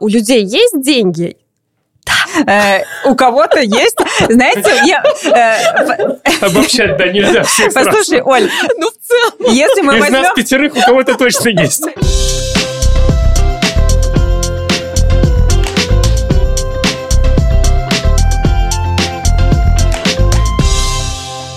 [0.00, 1.36] У людей есть деньги?
[2.46, 3.96] Э, у кого-то есть,
[4.28, 5.02] знаете, я...
[5.24, 9.52] э, Обобщать, да, нельзя всех Послушай, Оль, ну в целом...
[9.52, 11.82] Если мы Из нас пятерых у кого-то точно есть.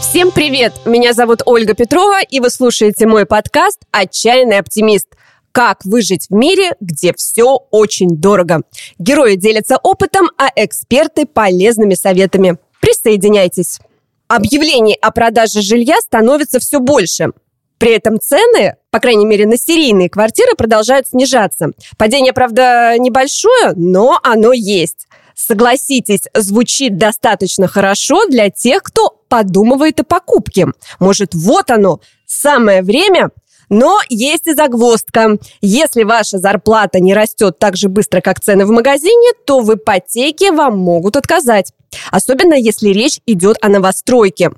[0.10, 0.74] Всем привет!
[0.86, 5.08] Меня зовут Ольга Петрова, и вы слушаете мой подкаст «Отчаянный оптимист».
[5.52, 8.62] Как выжить в мире, где все очень дорого.
[9.00, 12.58] Герои делятся опытом, а эксперты полезными советами.
[12.80, 13.80] Присоединяйтесь.
[14.28, 17.32] Объявлений о продаже жилья становится все больше.
[17.78, 21.72] При этом цены, по крайней мере, на серийные квартиры продолжают снижаться.
[21.98, 25.08] Падение, правда, небольшое, но оно есть.
[25.36, 30.68] Согласитесь, звучит достаточно хорошо для тех, кто подумывает о покупке.
[31.00, 33.32] Может, вот оно, самое время
[33.72, 35.38] но есть и загвоздка.
[35.62, 40.52] Если ваша зарплата не растет так же быстро, как цены в магазине, то в ипотеке
[40.52, 41.72] вам могут отказать.
[42.12, 44.52] Особенно если речь идет о новостройке.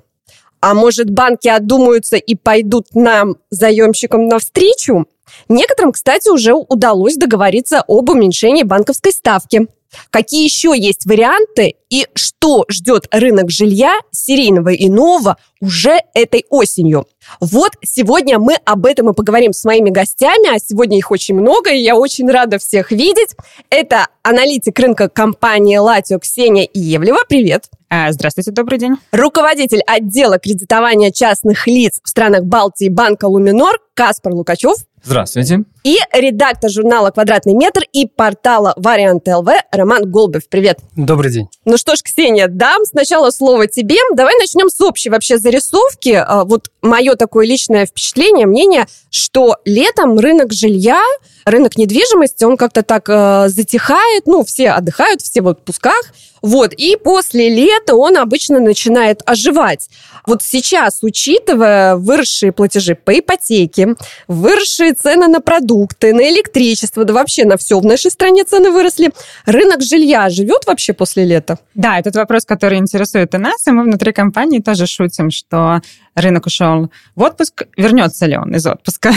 [0.60, 5.06] А может, банки отдумаются и пойдут нам, заемщикам, навстречу?
[5.48, 9.68] Некоторым, кстати, уже удалось договориться об уменьшении банковской ставки.
[10.10, 17.06] Какие еще есть варианты и что ждет рынок жилья серийного и нового уже этой осенью?
[17.40, 21.70] Вот сегодня мы об этом и поговорим с моими гостями, а сегодня их очень много,
[21.70, 23.30] и я очень рада всех видеть.
[23.70, 27.20] Это аналитик рынка компании «Латио» Ксения Иевлева.
[27.28, 27.68] Привет.
[27.88, 28.94] А, здравствуйте, добрый день.
[29.12, 34.76] Руководитель отдела кредитования частных лиц в странах Балтии банка «Луминор» Каспар Лукачев.
[35.04, 35.64] Здравствуйте.
[35.84, 40.48] И редактор журнала «Квадратный метр» и портала «Вариант ЛВ» Роман Голубев.
[40.48, 40.78] Привет.
[40.96, 41.48] Добрый день.
[41.66, 43.96] Ну что ж, Ксения, дам сначала слово тебе.
[44.14, 46.24] Давай начнем с общей вообще зарисовки.
[46.26, 51.02] А, вот мое такое личное впечатление, мнение, что летом рынок жилья,
[51.44, 56.96] рынок недвижимости, он как-то так э, затихает, ну, все отдыхают, все в отпусках, вот, и
[56.96, 59.88] после лета он обычно начинает оживать.
[60.26, 63.94] Вот сейчас, учитывая выросшие платежи по ипотеке,
[64.28, 69.10] выросшие цены на продукты, на электричество, да вообще на все в нашей стране цены выросли,
[69.46, 71.58] рынок жилья живет вообще после лета?
[71.74, 75.80] Да, этот вопрос, который интересует и нас, и мы внутри компании тоже шутим, что
[76.14, 79.12] рынок ушел в отпуск, вернется ли он из отпуска?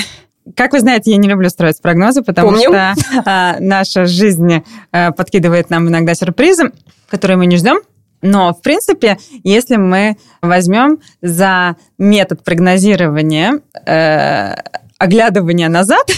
[0.56, 2.69] Как вы знаете, я не люблю строить прогнозы, потому Помним.
[2.69, 2.94] что
[3.25, 6.72] а, наша жизнь а, подкидывает нам иногда сюрпризы
[7.09, 7.78] которые мы не ждем.
[8.22, 14.56] Но, в принципе, если мы возьмем за метод прогнозирования э,
[14.97, 16.09] оглядывания назад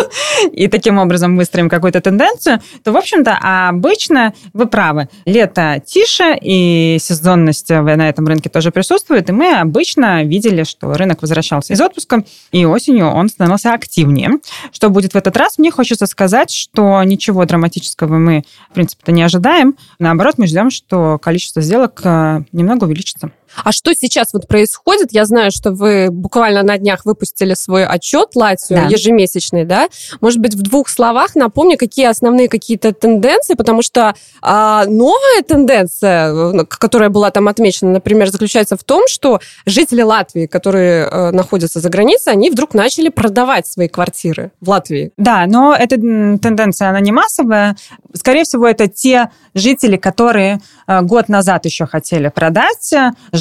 [0.52, 3.38] и таким образом выстроим какую-то тенденцию, то, в общем-то,
[3.68, 5.08] обычно вы правы.
[5.24, 11.22] Лето тише, и сезонность на этом рынке тоже присутствует, и мы обычно видели, что рынок
[11.22, 14.30] возвращался из отпуска, и осенью он становился активнее.
[14.72, 15.58] Что будет в этот раз?
[15.58, 19.76] Мне хочется сказать, что ничего драматического мы, в принципе-то, не ожидаем.
[19.98, 23.30] Наоборот, мы ждем, что количество сделок э, немного увеличится.
[23.64, 25.12] А что сейчас вот происходит?
[25.12, 28.86] Я знаю, что вы буквально на днях выпустили свой отчет Латвию да.
[28.88, 29.88] ежемесячный, да?
[30.20, 36.64] Может быть, в двух словах напомни, какие основные какие-то тенденции, потому что а, новая тенденция,
[36.64, 41.88] которая была там отмечена, например, заключается в том, что жители Латвии, которые а, находятся за
[41.88, 45.12] границей, они вдруг начали продавать свои квартиры в Латвии.
[45.16, 47.76] Да, но эта тенденция, она не массовая.
[48.14, 52.92] Скорее всего, это те жители, которые а, год назад еще хотели продать,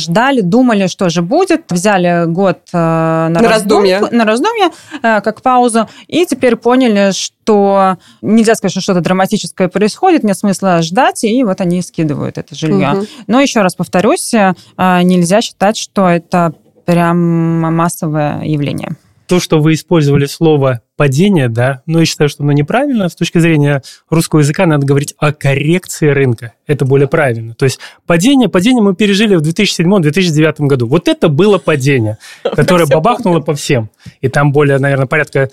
[0.05, 4.67] ждали, думали, что же будет, взяли год э, на, на раздумье, на раздумье
[5.01, 10.81] э, как паузу, и теперь поняли, что нельзя сказать, что что-то драматическое происходит, нет смысла
[10.81, 12.93] ждать, и вот они скидывают это жилье.
[12.93, 13.05] Угу.
[13.27, 16.53] Но еще раз повторюсь, э, нельзя считать, что это
[16.85, 17.17] прям
[17.75, 18.95] массовое явление
[19.27, 23.09] то, что вы использовали слово падение, да, но я считаю, что оно неправильно.
[23.09, 26.53] С точки зрения русского языка надо говорить о коррекции рынка.
[26.67, 27.53] Это более правильно.
[27.53, 30.87] То есть падение, падение мы пережили в 2007-2009 году.
[30.87, 33.89] Вот это было падение, которое бабахнуло по всем.
[34.21, 35.49] И там более, наверное, порядка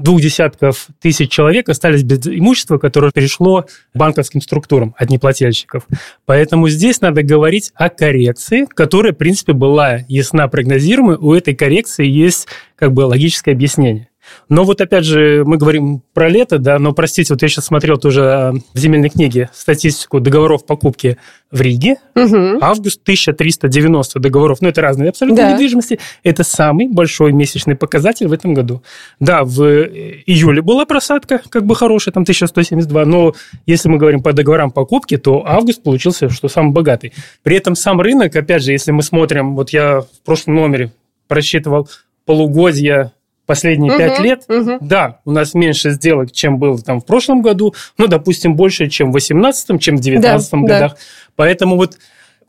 [0.00, 5.86] двух десятков тысяч человек остались без имущества, которое перешло банковским структурам от неплательщиков.
[6.26, 11.16] Поэтому здесь надо говорить о коррекции, которая, в принципе, была ясна прогнозируемой.
[11.16, 14.09] У этой коррекции есть как бы логическое объяснение.
[14.48, 17.98] Но вот опять же, мы говорим про лето, да, но простите, вот я сейчас смотрел
[17.98, 21.18] тоже э, в земельной книге статистику договоров покупки
[21.50, 21.96] в Риге.
[22.14, 22.58] Угу.
[22.60, 25.52] Август 1390 договоров, ну это разные абсолютно да.
[25.52, 25.98] недвижимости.
[26.22, 28.82] Это самый большой месячный показатель в этом году.
[29.18, 33.34] Да, в июле была просадка, как бы хорошая, там 1172, но
[33.66, 37.12] если мы говорим по договорам покупки, то август получился, что самый богатый.
[37.42, 40.92] При этом сам рынок, опять же, если мы смотрим, вот я в прошлом номере
[41.28, 41.88] просчитывал
[42.26, 43.12] полугодие
[43.50, 44.78] последние пять угу, лет, угу.
[44.80, 49.08] да, у нас меньше сделок, чем было там в прошлом году, но, допустим, больше, чем
[49.08, 50.92] в 2018, чем в 2019 да, годах.
[50.92, 50.98] Да.
[51.34, 51.98] Поэтому вот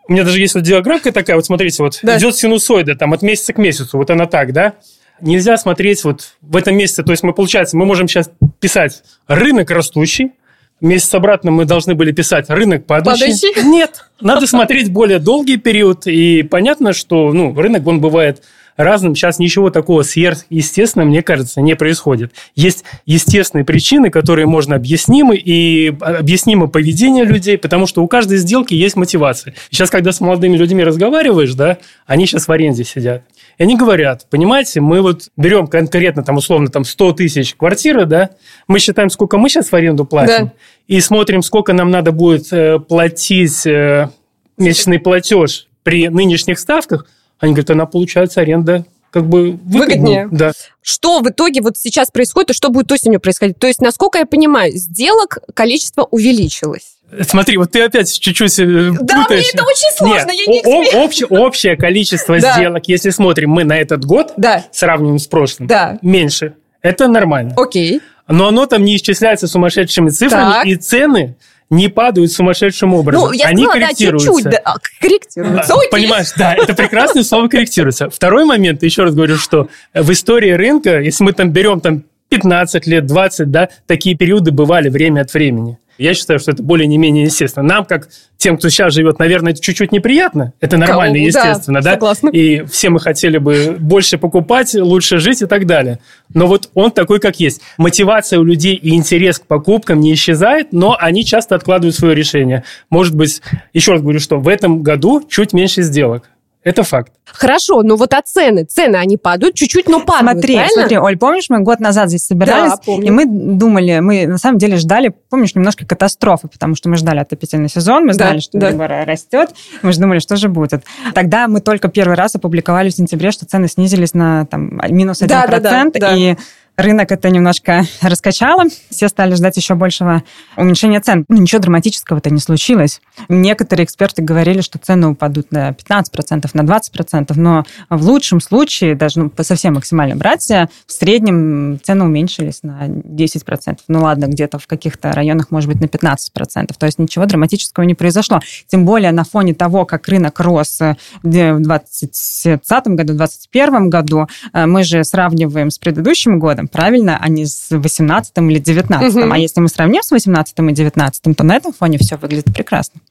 [0.07, 2.19] у меня даже есть вот диаграммка такая, вот смотрите, вот да.
[2.19, 4.73] идет синусоида там от месяца к месяцу, вот она так, да?
[5.21, 9.71] Нельзя смотреть вот в этом месяце, то есть мы, получается, мы можем сейчас писать рынок
[9.71, 10.33] растущий,
[10.81, 13.49] месяц обратно мы должны были писать рынок падающий.
[13.49, 13.71] падающий?
[13.71, 18.43] Нет, надо смотреть более долгий период, и понятно, что ну, рынок, он бывает
[18.83, 19.15] разным.
[19.15, 22.33] Сейчас ничего такого сверхъестественного, мне кажется, не происходит.
[22.55, 28.73] Есть естественные причины, которые можно объяснимы, и объяснимо поведение людей, потому что у каждой сделки
[28.73, 29.53] есть мотивация.
[29.69, 33.23] Сейчас, когда с молодыми людьми разговариваешь, да, они сейчас в аренде сидят.
[33.57, 38.31] И они говорят, понимаете, мы вот берем конкретно, там, условно, там, 100 тысяч квартиры, да,
[38.67, 40.53] мы считаем, сколько мы сейчас в аренду платим, да.
[40.87, 44.09] и смотрим, сколько нам надо будет э, платить э,
[44.57, 47.05] месячный платеж при нынешних ставках–
[47.41, 49.79] они говорят, она получается аренда как бы выгоднее.
[49.79, 50.27] выгоднее.
[50.31, 50.51] Да.
[50.81, 53.59] Что в итоге вот сейчас происходит и что будет осенью происходить?
[53.59, 56.95] То есть, насколько я понимаю, сделок количество увеличилось.
[57.27, 58.65] Смотри, вот ты опять чуть-чуть э,
[59.01, 63.49] Да, мне это очень сложно, Нет, я не о- общее, общее количество сделок, если смотрим
[63.49, 64.63] мы на этот год, да.
[64.71, 65.99] сравниваем с прошлым, да.
[66.01, 66.53] меньше.
[66.81, 67.53] Это нормально.
[67.57, 68.01] Окей.
[68.29, 70.65] Но оно там не исчисляется сумасшедшими цифрами, так.
[70.65, 71.35] и цены
[71.71, 73.29] не падают сумасшедшим образом.
[73.29, 74.27] Ну, я Они сказала, корректируются.
[74.27, 75.73] Да, чуть-чуть, да, корректируются.
[75.73, 75.89] Окей.
[75.89, 78.09] Понимаешь, да, это прекрасное слово корректируется.
[78.09, 82.87] Второй момент, еще раз говорю, что в истории рынка, если мы там берем там 15
[82.87, 85.79] лет, 20, да, такие периоды бывали время от времени.
[86.01, 87.63] Я считаю, что это более не менее естественно.
[87.63, 90.51] Нам, как тем, кто сейчас живет, наверное, это чуть-чуть неприятно.
[90.59, 91.27] Это нормально, Кому?
[91.27, 91.93] естественно, да, да?
[91.93, 92.29] Согласна.
[92.29, 95.99] И все мы хотели бы больше покупать, лучше жить и так далее.
[96.33, 97.61] Но вот он такой, как есть.
[97.77, 102.63] Мотивация у людей и интерес к покупкам не исчезает, но они часто откладывают свое решение.
[102.89, 103.43] Может быть,
[103.73, 106.31] еще раз говорю, что в этом году чуть меньше сделок.
[106.63, 107.13] Это факт.
[107.25, 108.65] Хорошо, но вот а цены?
[108.65, 110.73] Цены, они падают чуть-чуть, но падают, Смотри, правильно?
[110.73, 113.07] смотри, Оль, помнишь, мы год назад здесь собирались, да, помню.
[113.07, 117.19] и мы думали, мы на самом деле ждали, помнишь, немножко катастрофы, потому что мы ждали
[117.19, 119.05] отопительный сезон, мы знали, да, что да.
[119.05, 120.83] растет, мы же думали, что же будет.
[121.15, 125.27] Тогда мы только первый раз опубликовали в сентябре, что цены снизились на там, минус 1%,
[125.27, 126.15] да, да, да, да.
[126.15, 126.35] и
[126.81, 128.65] рынок это немножко раскачало.
[128.89, 130.23] Все стали ждать еще большего
[130.57, 131.25] уменьшения цен.
[131.27, 133.01] Ну, ничего драматического-то не случилось.
[133.29, 139.19] Некоторые эксперты говорили, что цены упадут на 15%, на 20%, но в лучшем случае, даже
[139.19, 143.77] ну, совсем максимальным брать, в среднем цены уменьшились на 10%.
[143.87, 146.73] Ну ладно, где-то в каких-то районах, может быть, на 15%.
[146.77, 148.39] То есть ничего драматического не произошло.
[148.67, 154.65] Тем более на фоне того, как рынок рос в 2020 году, в 2021 году, э,
[154.65, 159.15] мы же сравниваем с предыдущим годом, правильно, а не с 18 или 19.
[159.15, 159.31] Угу.
[159.31, 163.01] А если мы сравним с 18 и 19, то на этом фоне все выглядит прекрасно.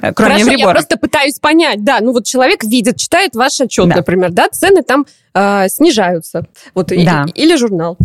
[0.00, 3.88] Э, кроме Хорошо, я просто пытаюсь понять, да, ну вот человек видит, читает ваш отчет,
[3.88, 3.96] да.
[3.96, 6.46] например, да, цены там э, снижаются.
[6.74, 6.94] Вот, да.
[6.94, 7.96] или, или журнал.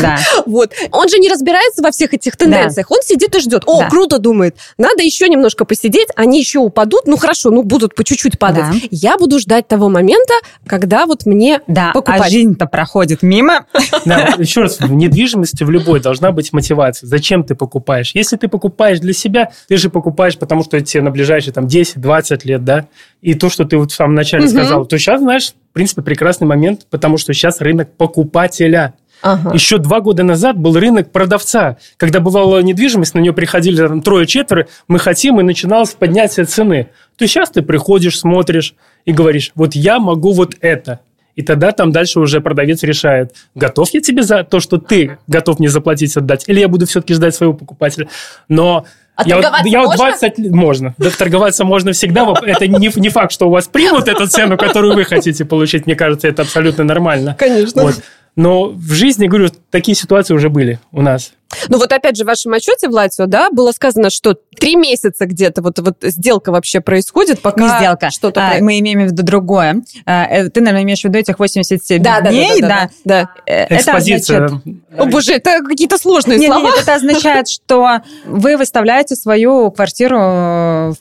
[0.00, 0.18] Да.
[0.46, 0.72] вот.
[0.92, 2.88] Он же не разбирается во всех этих тенденциях.
[2.88, 2.96] Да.
[2.96, 3.64] Он сидит и ждет.
[3.66, 3.88] О, да.
[3.88, 4.56] круто, думает.
[4.78, 7.06] Надо еще немножко посидеть, они еще упадут.
[7.06, 8.64] Ну хорошо, ну будут по чуть-чуть падать.
[8.70, 8.88] Да.
[8.90, 10.34] Я буду ждать того момента,
[10.66, 11.92] когда вот мне да.
[11.92, 12.22] покупать.
[12.22, 13.66] А жизнь-то проходит мимо.
[14.04, 17.06] Да, еще раз, в недвижимости в любой должна быть мотивация.
[17.06, 18.12] Зачем ты покупаешь?
[18.14, 22.40] Если ты покупаешь для себя, ты же покупаешь, потому что тебе на ближайшие там 10-20
[22.44, 22.86] лет, да,
[23.22, 24.52] и то, что ты вот в самом начале угу.
[24.52, 28.94] сказал, то сейчас, знаешь, принципе, прекрасный момент, потому что сейчас рынок покупателя.
[29.20, 29.52] Ага.
[29.52, 31.76] Еще два года назад был рынок продавца.
[31.98, 36.88] Когда бывала недвижимость, на нее приходили там трое-четверо, мы хотим, и начиналось поднятие цены.
[37.18, 38.74] То сейчас ты приходишь, смотришь
[39.04, 41.00] и говоришь, вот я могу вот это.
[41.34, 45.58] И тогда там дальше уже продавец решает, готов я тебе за то, что ты готов
[45.58, 48.08] мне заплатить, отдать, или я буду все-таки ждать своего покупателя.
[48.48, 48.86] Но
[49.16, 50.94] а я, вот, я вот 20 лет можно.
[50.98, 52.34] Да, торговаться можно всегда.
[52.42, 55.86] Это не, не факт, что у вас примут эту цену, которую вы хотите получить.
[55.86, 57.34] Мне кажется, это абсолютно нормально.
[57.38, 57.82] Конечно.
[57.82, 57.94] Вот.
[58.36, 61.32] Но в жизни, говорю, такие ситуации уже были у нас.
[61.68, 65.62] Ну вот опять же в вашем отчете, Владио, да, было сказано, что три месяца где-то
[65.62, 68.10] вот, вот сделка вообще происходит, пока Не сделка.
[68.10, 68.40] что-то...
[68.40, 69.82] А, мы имеем в виду другое.
[70.04, 72.68] А, э, ты, наверное, имеешь в виду этих 87 да, дней, да?
[72.68, 73.30] Да, да, да.
[73.46, 73.52] да.
[73.52, 74.36] Э, Экспозиция.
[74.36, 74.76] Это означает...
[74.98, 76.68] О, боже, это какие-то сложные нет, слова.
[76.68, 80.16] Нет, это означает, что вы выставляете свою квартиру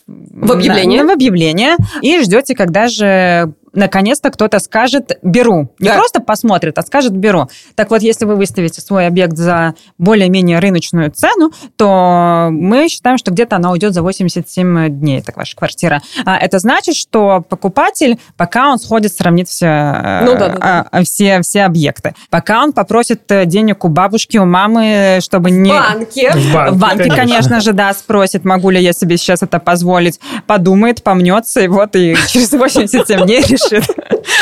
[0.07, 5.70] в объявление, на, в объявление и ждете, когда же наконец-то кто-то скажет «беру».
[5.79, 5.96] Не да.
[5.96, 7.48] просто посмотрит, а скажет «беру».
[7.75, 13.32] Так вот, если вы выставите свой объект за более-менее рыночную цену, то мы считаем, что
[13.32, 16.01] где-то она уйдет за 87 дней, так ваша квартира.
[16.25, 21.03] А это значит, что покупатель, пока он сходит, сравнит все, ну, да, да, да.
[21.03, 25.72] все, все объекты, пока он попросит денег у бабушки, у мамы, чтобы не...
[25.72, 26.32] В банке.
[26.32, 27.17] В банке, в банке конечно.
[27.17, 31.96] конечно же, да, спросит, могу ли я себе сейчас это позволить, подумает, помнется, и вот
[31.96, 33.95] и через 87 дней решит напишет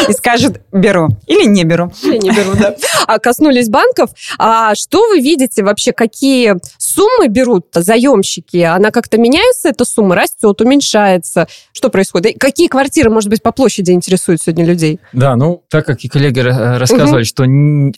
[0.07, 1.91] и скажет «беру» или «не беру».
[2.03, 2.75] Или не беру, да.
[3.07, 4.11] А коснулись банков.
[4.37, 8.57] А что вы видите вообще, какие суммы берут заемщики?
[8.57, 11.47] Она как-то меняется, эта сумма растет, уменьшается?
[11.71, 12.37] Что происходит?
[12.39, 14.99] Какие квартиры, может быть, по площади интересуют сегодня людей?
[15.11, 17.25] Да, ну, так как и коллеги рассказывали, угу.
[17.25, 17.43] что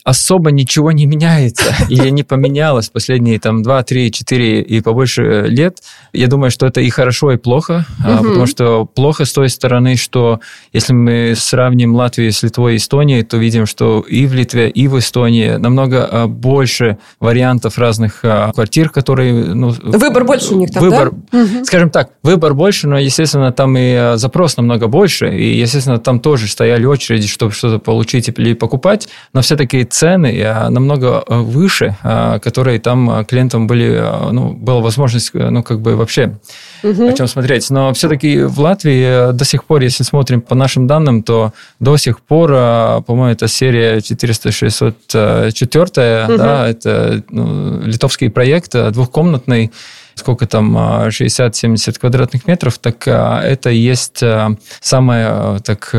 [0.03, 5.79] особо ничего не меняется или не поменялось последние там 2, 3, 4 и побольше лет,
[6.13, 8.23] я думаю, что это и хорошо, и плохо, угу.
[8.23, 10.39] потому что плохо с той стороны, что
[10.73, 14.87] если мы сравним Латвию с Литвой и Эстонией, то видим, что и в Литве, и
[14.87, 19.33] в Эстонии намного а, больше вариантов разных а, квартир, которые...
[19.33, 21.63] Ну, выбор больше у них там, выбор, да?
[21.63, 26.19] Скажем так, выбор больше, но, естественно, там и а, запрос намного больше, и, естественно, там
[26.19, 30.33] тоже стояли очереди, чтобы что-то получить или покупать, но все-таки цены
[30.69, 31.95] намного выше,
[32.41, 36.37] которые там клиентам были, ну, была возможность, ну, как бы вообще
[36.83, 37.07] угу.
[37.07, 37.69] о чем смотреть.
[37.69, 42.21] Но все-таки в Латвии до сих пор, если смотрим по нашим данным, то до сих
[42.21, 42.51] пор,
[43.03, 46.37] по-моему, это серия 464, угу.
[46.37, 49.71] да, это ну, литовский проект, двухкомнатный,
[50.15, 54.21] сколько там, 60-70 квадратных метров, так это есть
[54.81, 55.93] самое так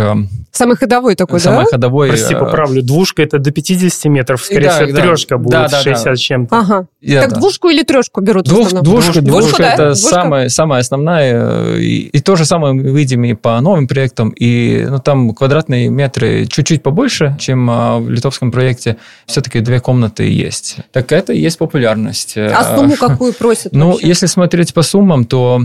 [0.56, 1.70] Самый ходовой такой, Самый да?
[1.72, 2.08] ходовой.
[2.08, 2.82] Прости, э, поправлю.
[2.82, 4.42] Двушка это до 50 метров.
[4.42, 6.16] Скорее всего, да, трешка будет да, да, 60 да.
[6.16, 6.58] чем-то.
[6.58, 6.86] Ага.
[7.02, 7.40] Я, так да.
[7.40, 8.46] двушку или трешку берут?
[8.46, 9.74] Двух, двушка, двушка, двушка да?
[9.74, 10.08] это двушка?
[10.08, 11.76] Самая, самая основная.
[11.76, 14.30] И, и то же самое мы видим и по новым проектам.
[14.30, 18.96] И ну, там квадратные метры чуть-чуть побольше, чем а, в литовском проекте.
[19.26, 20.78] Все-таки две комнаты есть.
[20.92, 22.38] Так это и есть популярность.
[22.38, 23.72] А сумму какую просят?
[23.72, 23.98] Ну?
[24.06, 25.60] Если смотреть по суммам, то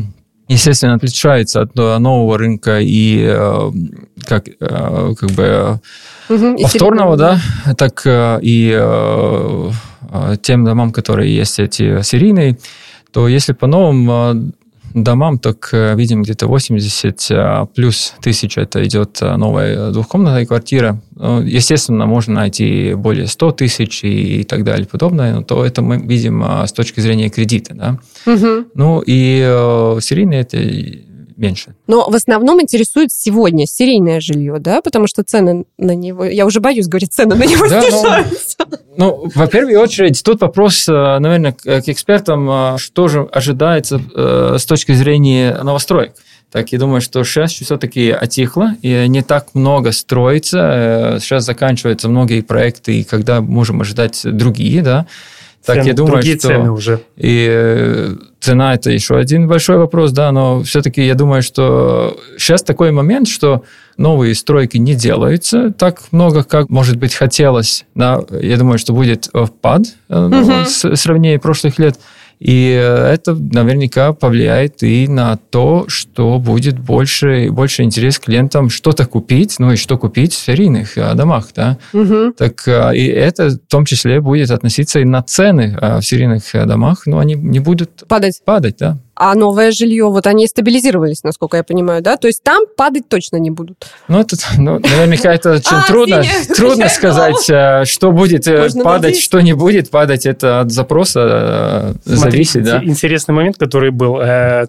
[0.47, 3.71] естественно, отличается от э, нового рынка и э,
[4.25, 5.79] как, э, как бы
[6.29, 7.39] угу, повторного, да,
[7.77, 8.71] так и
[10.41, 12.57] тем домам, которые есть эти серийные,
[13.13, 14.53] то если по новым
[14.93, 21.01] домам, так э, видим где-то 80 э, плюс тысяч это идет э, новая двухкомнатная квартира.
[21.15, 26.43] Естественно, можно найти более 100 тысяч и так далее подобное, но то это мы видим
[26.43, 27.75] с точки зрения кредита.
[27.75, 27.99] Да?
[28.25, 28.65] Угу.
[28.73, 29.39] Ну и
[30.01, 30.57] серийные это
[31.41, 31.75] меньше.
[31.87, 36.59] Но в основном интересует сегодня серийное жилье, да, потому что цены на него, я уже
[36.59, 38.57] боюсь говорить, цены на него да, снижаются.
[38.95, 44.01] Ну, ну, во первую очередь, тут вопрос, э, наверное, к экспертам, э, что же ожидается
[44.15, 46.13] э, с точки зрения новостроек.
[46.51, 51.17] Так, я думаю, что сейчас все-таки отихло, и не так много строится.
[51.21, 55.07] Сейчас заканчиваются многие проекты, и когда можем ожидать другие, да.
[55.65, 56.47] Так, Цен, я думаю, другие что...
[56.47, 57.01] цены уже.
[57.17, 62.91] И цена– это еще один большой вопрос, да, но все-таки я думаю, что сейчас такой
[62.91, 63.63] момент, что
[63.95, 67.85] новые стройки не делаются так много, как, может быть, хотелось.
[67.93, 70.17] Да, я думаю, что будет впад угу.
[70.29, 71.97] ну, с сравнении прошлых лет.
[72.41, 79.57] И это наверняка повлияет и на то, что будет больше, больше интерес клиентам что-то купить,
[79.59, 81.49] ну и что купить в серийных э, домах.
[81.55, 81.77] Да?
[81.93, 82.33] Угу.
[82.35, 86.43] Так э, и это в том числе будет относиться и на цены э, в серийных
[86.65, 88.41] домах, но они не будут падать.
[88.43, 92.17] падать да а новое жилье, вот они стабилизировались, насколько я понимаю, да?
[92.17, 93.85] То есть там падать точно не будут.
[94.07, 96.23] Ну, это, ну наверняка это очень а, трудно,
[96.55, 100.25] трудно сказать, э, что будет э, падать, что не будет падать.
[100.25, 102.83] Это от запроса э, зависит, да?
[102.83, 104.17] Интересный момент, который был.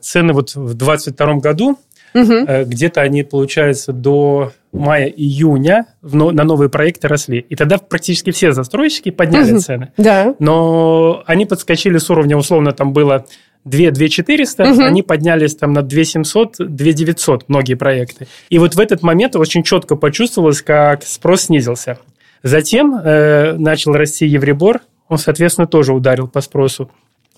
[0.02, 1.78] Цены вот в 2022 году
[2.12, 7.38] Где-то они, получается, до мая-июня на новые проекты росли.
[7.38, 9.92] И тогда практически все застройщики подняли цены.
[9.96, 10.34] Да.
[10.38, 13.24] Но они подскочили с уровня, условно, там было
[13.64, 14.82] 2 2400, угу.
[14.82, 18.26] они поднялись там на 2 700, 2 900 многие проекты.
[18.50, 21.98] И вот в этот момент очень четко почувствовалось, как спрос снизился.
[22.42, 26.90] Затем э, начал расти Евробор, он, соответственно, тоже ударил по спросу.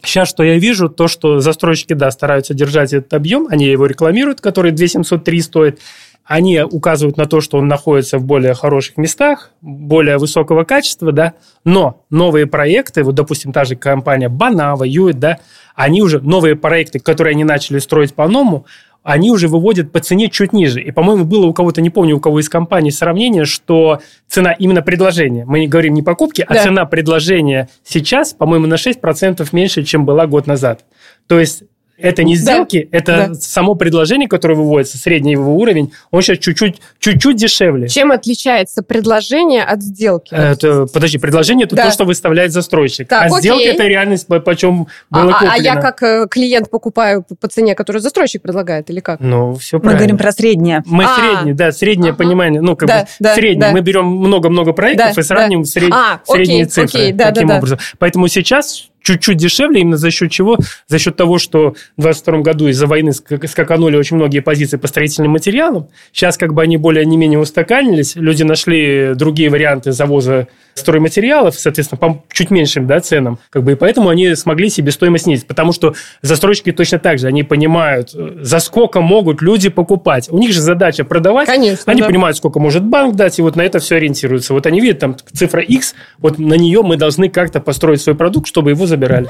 [0.03, 4.41] Сейчас, что я вижу, то, что застройщики, да, стараются держать этот объем, они его рекламируют,
[4.41, 5.81] который 2703 стоит,
[6.25, 11.35] они указывают на то, что он находится в более хороших местах, более высокого качества, да,
[11.65, 15.39] но новые проекты, вот, допустим, та же компания Банава, Юит, да,
[15.75, 18.65] они уже, новые проекты, которые они начали строить по-новому,
[19.03, 20.81] они уже выводят по цене чуть ниже.
[20.81, 24.81] И, по-моему, было у кого-то, не помню, у кого из компаний сравнение, что цена именно
[24.81, 26.63] предложения, мы не говорим не покупки, а да.
[26.63, 30.87] цена предложения сейчас, по-моему, на 6% меньше, чем была год назад.
[31.27, 31.65] То есть
[31.97, 33.35] это не сделки, да, это да.
[33.35, 37.89] само предложение, которое выводится, средний его уровень, он сейчас чуть-чуть, чуть-чуть дешевле.
[37.89, 40.35] Чем отличается предложение от сделки?
[40.35, 41.87] Это, подожди, предложение– это да.
[41.87, 43.09] то, что выставляет застройщик.
[43.09, 43.41] Так, а окей.
[43.41, 45.53] сделка– это реальность, почем было а, куплено.
[45.53, 49.21] А я как э, клиент покупаю по цене, которую застройщик предлагает, или как?
[49.21, 49.93] Ну, все правильно.
[49.93, 50.83] Мы говорим про среднее.
[50.87, 52.19] Мы а, среднее, да, среднее ага.
[52.19, 52.61] понимание.
[52.61, 53.69] Ну, как да, бы да, среднее.
[53.69, 53.73] Да.
[53.73, 55.69] Мы берем много-много проектов да, и сравним да.
[55.69, 55.93] сред...
[55.93, 57.79] а, средние окей, цифры окей, да, таким да, образом.
[57.79, 57.85] Да.
[57.99, 60.59] Поэтому сейчас чуть-чуть дешевле, именно за счет чего?
[60.89, 65.33] За счет того, что в 22 году из-за войны скаканули очень многие позиции по строительным
[65.33, 65.89] материалам.
[66.13, 72.25] Сейчас как бы они более-не менее устаканились, люди нашли другие варианты завоза стройматериалов, соответственно, по
[72.33, 76.73] чуть меньшим да, ценам, как бы, и поэтому они смогли себестоимость снизить, потому что застройщики
[76.73, 80.29] точно так же, они понимают, э, за сколько могут люди покупать.
[80.31, 82.09] У них же задача продавать, Конечно, они да.
[82.09, 84.53] понимают, сколько может банк дать, и вот на это все ориентируются.
[84.53, 88.49] Вот они видят там цифра X, вот на нее мы должны как-то построить свой продукт,
[88.49, 89.29] чтобы его забирали.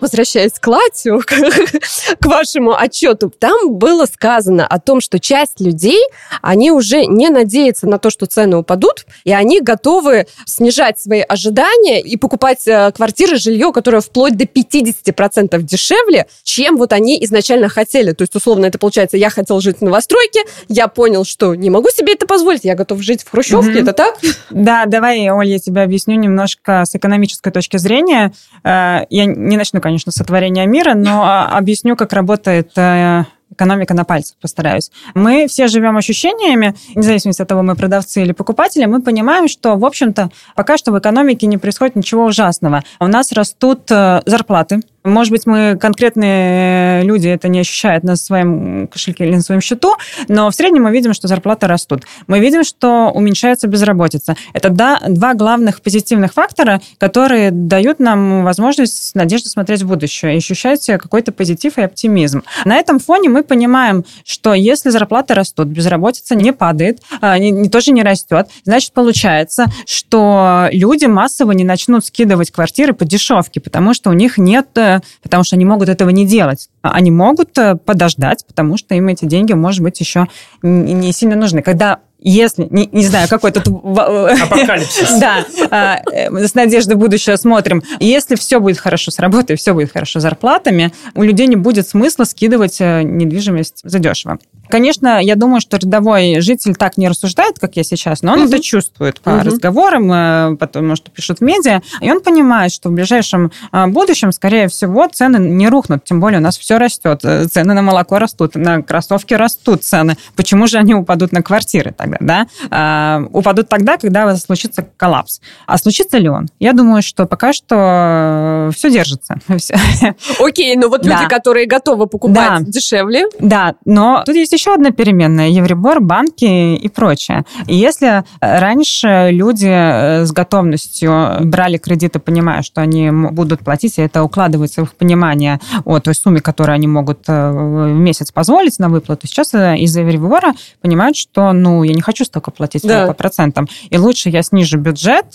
[0.00, 1.20] Возвращаясь к Латю,
[2.20, 6.02] к вашему отчету, там было сказано о том, что часть людей,
[6.42, 12.00] они уже не надеются на то, что цены упадут, и они готовы снижать свои ожидания
[12.00, 18.12] и покупать э, квартиры, жилье, которое вплоть до 50% дешевле, чем вот они изначально хотели.
[18.12, 21.88] То есть, условно, это получается, я хотел жить в новостройке, я понял, что не могу
[21.90, 23.82] себе это позволить, я готов жить в хрущевке, mm-hmm.
[23.82, 24.18] это так?
[24.50, 28.32] Да, давай, Оль, я тебе объясню немножко с экономической точки зрения.
[28.64, 34.04] Э, я не начну, конечно, сотворения мира, но а, объясню, как работает э, экономика на
[34.04, 34.90] пальцах, постараюсь.
[35.14, 39.84] Мы все живем ощущениями, независимо от того, мы продавцы или покупатели, мы понимаем, что, в
[39.84, 42.84] общем-то, пока что в экономике не происходит ничего ужасного.
[43.00, 48.86] У нас растут э, зарплаты, может быть, мы конкретные люди это не ощущают на своем
[48.88, 49.96] кошельке или на своем счету,
[50.28, 52.04] но в среднем мы видим, что зарплаты растут.
[52.26, 54.36] Мы видим, что уменьшается безработица.
[54.52, 60.84] Это да, два главных позитивных фактора, которые дают нам возможность надежды смотреть в будущее ощущать
[60.86, 62.42] какой-то позитив и оптимизм.
[62.64, 67.68] На этом фоне мы понимаем, что если зарплаты растут, безработица не падает, а, не, не,
[67.68, 73.94] тоже не растет, значит, получается, что люди массово не начнут скидывать квартиры по дешевке, потому
[73.94, 76.68] что у них нет э, потому что они могут этого не делать.
[76.82, 80.26] Они могут э, подождать, потому что им эти деньги, может быть, еще
[80.62, 81.62] не сильно нужны.
[81.62, 83.66] Когда если, не, не знаю, какой тут...
[83.66, 85.10] Апокалипсис.
[85.20, 87.82] Да, а, э, с надеждой будущего смотрим.
[87.98, 91.88] Если все будет хорошо с работой, все будет хорошо с зарплатами, у людей не будет
[91.88, 94.38] смысла скидывать э, недвижимость задешево.
[94.70, 98.48] Конечно, я думаю, что рядовой житель так не рассуждает, как я сейчас, но он угу.
[98.48, 99.44] это чувствует по угу.
[99.44, 104.68] разговорам, э, потому что пишут в медиа, и он понимает, что в ближайшем будущем, скорее
[104.68, 107.20] всего, цены не рухнут, тем более у нас все растет.
[107.20, 110.16] Цены на молоко растут, на кроссовки растут цены.
[110.36, 112.30] Почему же они упадут на квартиры тогда?
[112.30, 115.40] да, упадут тогда, когда случится коллапс.
[115.66, 116.48] А случится ли он?
[116.58, 119.38] Я думаю, что пока что все держится.
[120.38, 123.26] Окей, но вот люди, которые готовы покупать дешевле.
[123.38, 125.48] Да, но тут есть еще одна переменная.
[125.48, 127.44] Евробор, банки и прочее.
[127.66, 134.02] И если раньше люди э, с готовностью брали кредиты, понимая, что они будут платить, и
[134.02, 138.78] это укладывается в их понимание о той сумме, которую они могут э, в месяц позволить
[138.78, 143.06] на выплату, сейчас э, из-за Евробора понимают, что, ну, я не хочу столько платить да.
[143.06, 143.68] по процентам.
[143.88, 145.26] И лучше я снижу бюджет,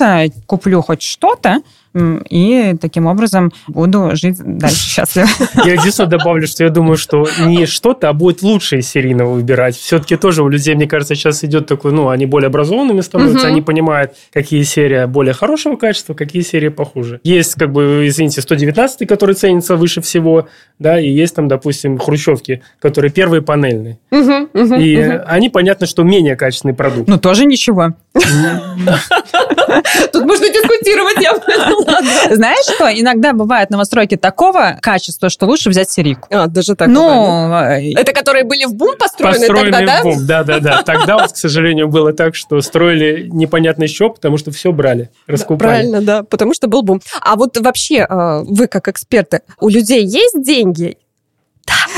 [0.45, 1.61] куплю хоть что-то,
[2.29, 5.27] и таким образом буду жить дальше счастливо.
[5.63, 9.75] Я единственное добавлю, что я думаю, что не что-то, а будет лучше из серийного выбирать.
[9.75, 13.47] Все-таки тоже у людей, мне кажется, сейчас идет такой, ну, они более образованными становятся, угу.
[13.47, 17.19] они понимают, какие серии более хорошего качества, какие серии похуже.
[17.23, 22.61] Есть, как бы, извините, 119, который ценится выше всего, да, и есть там, допустим, хрущевки,
[22.79, 23.97] которые первые панельные.
[24.11, 25.23] Угу, угу, и угу.
[25.25, 27.07] они, понятно, что менее качественный продукт.
[27.07, 27.93] Ну, тоже ничего.
[28.13, 28.25] Тут
[30.25, 32.89] можно дискутировать, я Знаешь что?
[32.89, 36.27] Иногда бывает новостройки такого качества, что лучше взять серийку.
[36.29, 36.87] А, даже так.
[36.87, 40.01] Ну, э, это которые были в бум построены, тогда, да?
[40.01, 40.83] в бум, да-да-да.
[40.83, 45.69] Тогда вот, к сожалению, было так, что строили непонятно еще, потому что все брали, раскупали.
[45.69, 47.01] Правильно, да, потому что был бум.
[47.21, 50.64] А вот вообще, э, вы как эксперты, у людей есть деньги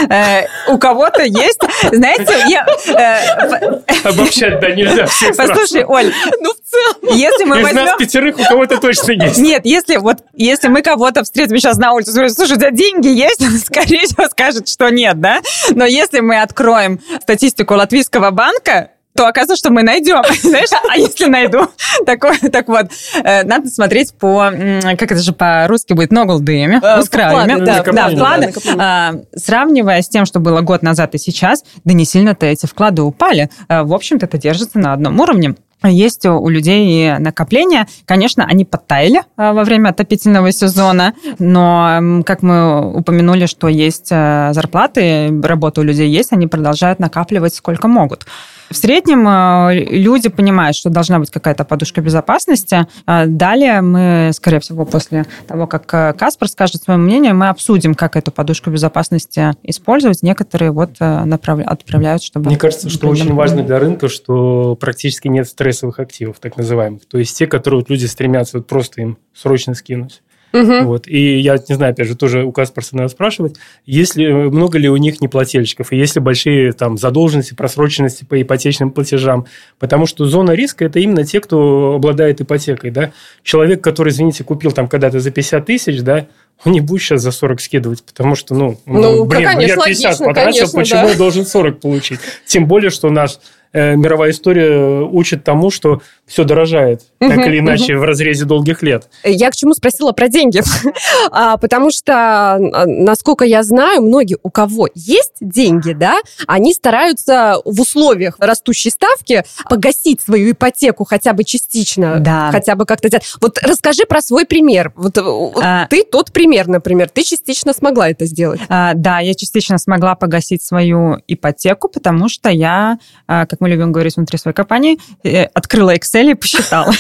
[0.10, 1.60] Э, у кого-то есть,
[1.92, 2.66] знаете, я...
[2.88, 7.18] Э, Обобщать, да, нельзя Послушай, Оль, ну в целом...
[7.18, 7.86] Если мы Из возьмем...
[7.86, 9.40] нас пятерых у кого-то точно есть.
[9.40, 13.08] Нет, если вот, если мы кого-то встретим сейчас на улице, скажем, слушай, у тебя деньги
[13.08, 13.42] есть?
[13.46, 15.42] Он, скорее всего, скажет, что нет, да?
[15.72, 20.22] Но если мы откроем статистику Латвийского банка, то оказывается, что мы найдем.
[20.42, 21.68] Знаешь, а если найду?
[22.06, 22.86] Такое, так вот,
[23.24, 24.52] э, надо смотреть по,
[24.84, 27.66] как это же по-русски будет, ноглдыми, э, вкладами.
[27.66, 28.54] Да, да, вклады.
[28.78, 33.02] А, сравнивая с тем, что было год назад и сейчас, да не сильно-то эти вклады
[33.02, 33.50] упали.
[33.68, 35.56] Э, в общем-то, это держится на одном уровне.
[35.84, 37.88] Есть у людей накопления.
[38.06, 45.82] Конечно, они подтаяли во время отопительного сезона, но, как мы упомянули, что есть зарплаты, работа
[45.82, 48.26] у людей есть, они продолжают накапливать сколько могут.
[48.70, 52.88] В среднем э, люди понимают, что должна быть какая-то подушка безопасности.
[53.06, 57.96] А далее мы, скорее всего, после того, как э, Каспар скажет свое мнение, мы обсудим,
[57.96, 60.22] как эту подушку безопасности использовать.
[60.22, 62.48] Некоторые вот э, направляют, отправляют, чтобы...
[62.48, 67.06] Мне кажется, что очень важно для рынка, что практически нет стрессовых активов, так называемых.
[67.06, 70.22] То есть те, которые вот люди стремятся вот просто им срочно скинуть.
[70.54, 70.84] Угу.
[70.84, 71.08] Вот.
[71.08, 73.56] И я не знаю, опять же, тоже у Каспарса надо спрашивать,
[73.86, 78.92] если, много ли у них неплательщиков, и есть ли большие там, задолженности, просроченности по ипотечным
[78.92, 79.46] платежам.
[79.80, 82.92] Потому что зона риска– это именно те, кто обладает ипотекой.
[82.92, 83.12] Да?
[83.44, 86.28] Человек, который, извините, купил там когда-то за 50 тысяч, да,
[86.66, 89.86] он не будет сейчас за 40 скидывать, потому что, ну, ну, ну блин, конечно, я
[89.86, 91.10] 50 логично, потратил, конечно, почему да.
[91.10, 92.20] я должен 40 получить?
[92.48, 97.96] Тем более, что наш Э, мировая история учит тому, что все дорожает, так или иначе,
[97.96, 98.02] угу.
[98.02, 99.10] в разрезе долгих лет.
[99.24, 100.62] Я к чему спросила про деньги?
[101.32, 107.56] а, потому что, а, насколько я знаю, многие, у кого есть деньги, да, они стараются
[107.64, 112.52] в условиях растущей ставки погасить свою ипотеку хотя бы частично, да.
[112.52, 113.08] хотя бы как-то.
[113.40, 114.92] Вот расскажи про свой пример.
[114.96, 115.88] Вот а...
[115.88, 118.60] ты тот пример, например, ты частично смогла это сделать.
[118.68, 123.92] А, да, я частично смогла погасить свою ипотеку, потому что я, а, как мы любим
[123.92, 126.94] говорить внутри своей компании, э, открыла Excel и посчитала,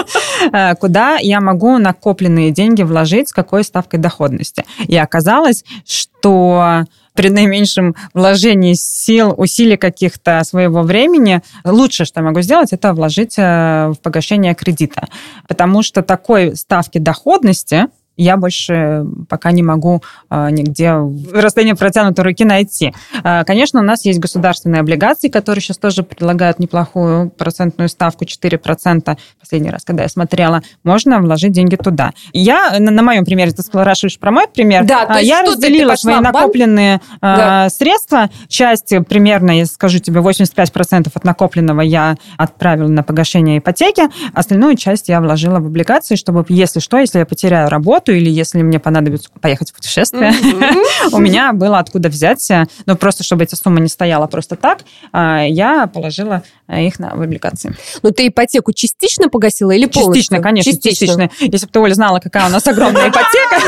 [0.52, 4.64] э, куда я могу накопленные деньги вложить, с какой ставкой доходности.
[4.86, 12.42] И оказалось, что при наименьшем вложении сил, усилий каких-то своего времени, лучшее, что я могу
[12.42, 15.08] сделать, это вложить э, в погашение кредита.
[15.48, 22.24] Потому что такой ставки доходности я больше пока не могу а, нигде в расстоянии протянутой
[22.24, 22.94] руки найти.
[23.22, 29.18] А, конечно, у нас есть государственные облигации, которые сейчас тоже предлагают неплохую процентную ставку, 4%.
[29.40, 32.12] Последний раз, когда я смотрела, можно вложить деньги туда.
[32.32, 35.96] Я, на, на моем примере, ты спрашиваешь про мой пример, да, то есть я разделила
[35.96, 37.68] свои накопленные да.
[37.70, 38.30] средства.
[38.48, 45.08] Часть, примерно, я скажу тебе, 85% от накопленного я отправила на погашение ипотеки, остальную часть
[45.08, 48.78] я вложила в облигации, чтобы, если что, если я потеряю работу, работу или если мне
[48.78, 50.32] понадобится поехать в путешествие,
[51.12, 52.50] у меня было откуда взять.
[52.86, 54.80] Но просто, чтобы эта сумма не стояла просто так,
[55.12, 57.74] а, я положила их на, в облигации.
[58.02, 60.14] Но ты ипотеку частично погасила или полностью?
[60.14, 61.30] Частично, конечно, частично.
[61.40, 63.60] Если бы ты, Оля, знала, какая у нас огромная ипотека.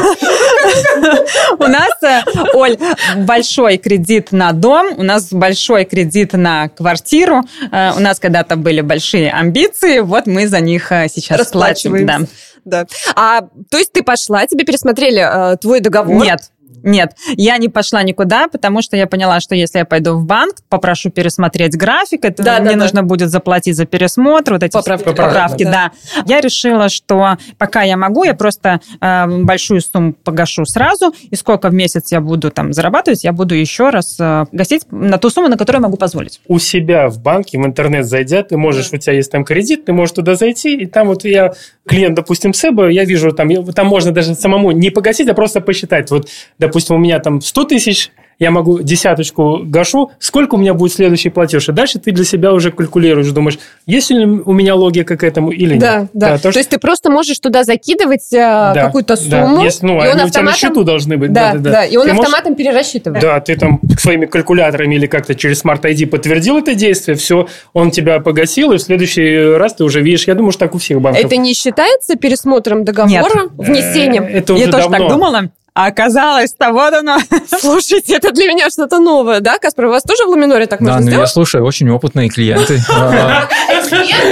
[1.59, 2.23] У нас, э,
[2.55, 2.77] Оль,
[3.19, 8.81] большой кредит на дом, у нас большой кредит на квартиру, э, у нас когда-то были
[8.81, 12.07] большие амбиции, вот мы за них э, сейчас платим.
[12.07, 12.21] Да
[12.67, 12.87] да.
[13.15, 16.23] А, то есть ты пошла, тебе пересмотрели э, твой договор?
[16.23, 16.51] Нет.
[16.87, 20.55] Нет, я не пошла никуда, потому что я поняла, что если я пойду в банк,
[20.69, 23.07] попрошу пересмотреть график, это да, мне да, нужно да.
[23.09, 25.91] будет заплатить за пересмотр, вот эти поправки, поправки да.
[26.15, 26.23] да.
[26.27, 31.71] Я решила, что пока я могу, я просто э, большую сумму погашу сразу, и сколько
[31.71, 35.49] в месяц я буду там зарабатывать, я буду еще раз э, гасить на ту сумму,
[35.49, 36.41] на которую могу позволить.
[36.47, 38.97] У себя в банке, в интернет зайдя, ты можешь, да.
[38.97, 41.53] у тебя есть там кредит, ты можешь туда зайти, и там вот я,
[41.87, 46.11] клиент, допустим, СЭБа, я вижу, там, там можно даже самому не погасить, а просто посчитать,
[46.11, 50.93] вот, допустим, у меня там 100 тысяч, я могу десяточку гашу, сколько у меня будет
[50.93, 51.69] следующий платеж?
[51.69, 55.51] И дальше ты для себя уже калькулируешь, думаешь, есть ли у меня логика к этому
[55.51, 56.11] или да, нет.
[56.13, 56.39] Да, да.
[56.39, 59.65] То, то есть ты просто можешь туда закидывать э, да, какую-то сумму, да.
[59.65, 60.27] Есть, ну, и он автоматом...
[60.27, 61.33] у тебя на счету должны быть.
[61.33, 61.71] Да, да, да.
[61.71, 61.85] да.
[61.87, 62.59] И он ты автоматом можешь...
[62.59, 63.23] перерасчитывает.
[63.23, 67.91] Да, ты там своими калькуляторами или как-то через Smart ID подтвердил это действие, все, он
[67.91, 71.01] тебя погасил, и в следующий раз ты уже видишь, я думаю, что так у всех
[71.01, 71.25] банков.
[71.25, 73.51] Это не считается пересмотром договора, Нет.
[73.57, 74.25] внесением?
[74.25, 75.51] Это уже Я тоже так думала.
[75.77, 77.19] А оказалось-то вот оно.
[77.61, 79.85] Слушайте, это для меня что-то новое, да, Каспар?
[79.85, 82.81] У вас тоже в Ламиноре так да, можно ну, я слушаю, очень опытные клиенты.
[82.97, 83.47] А,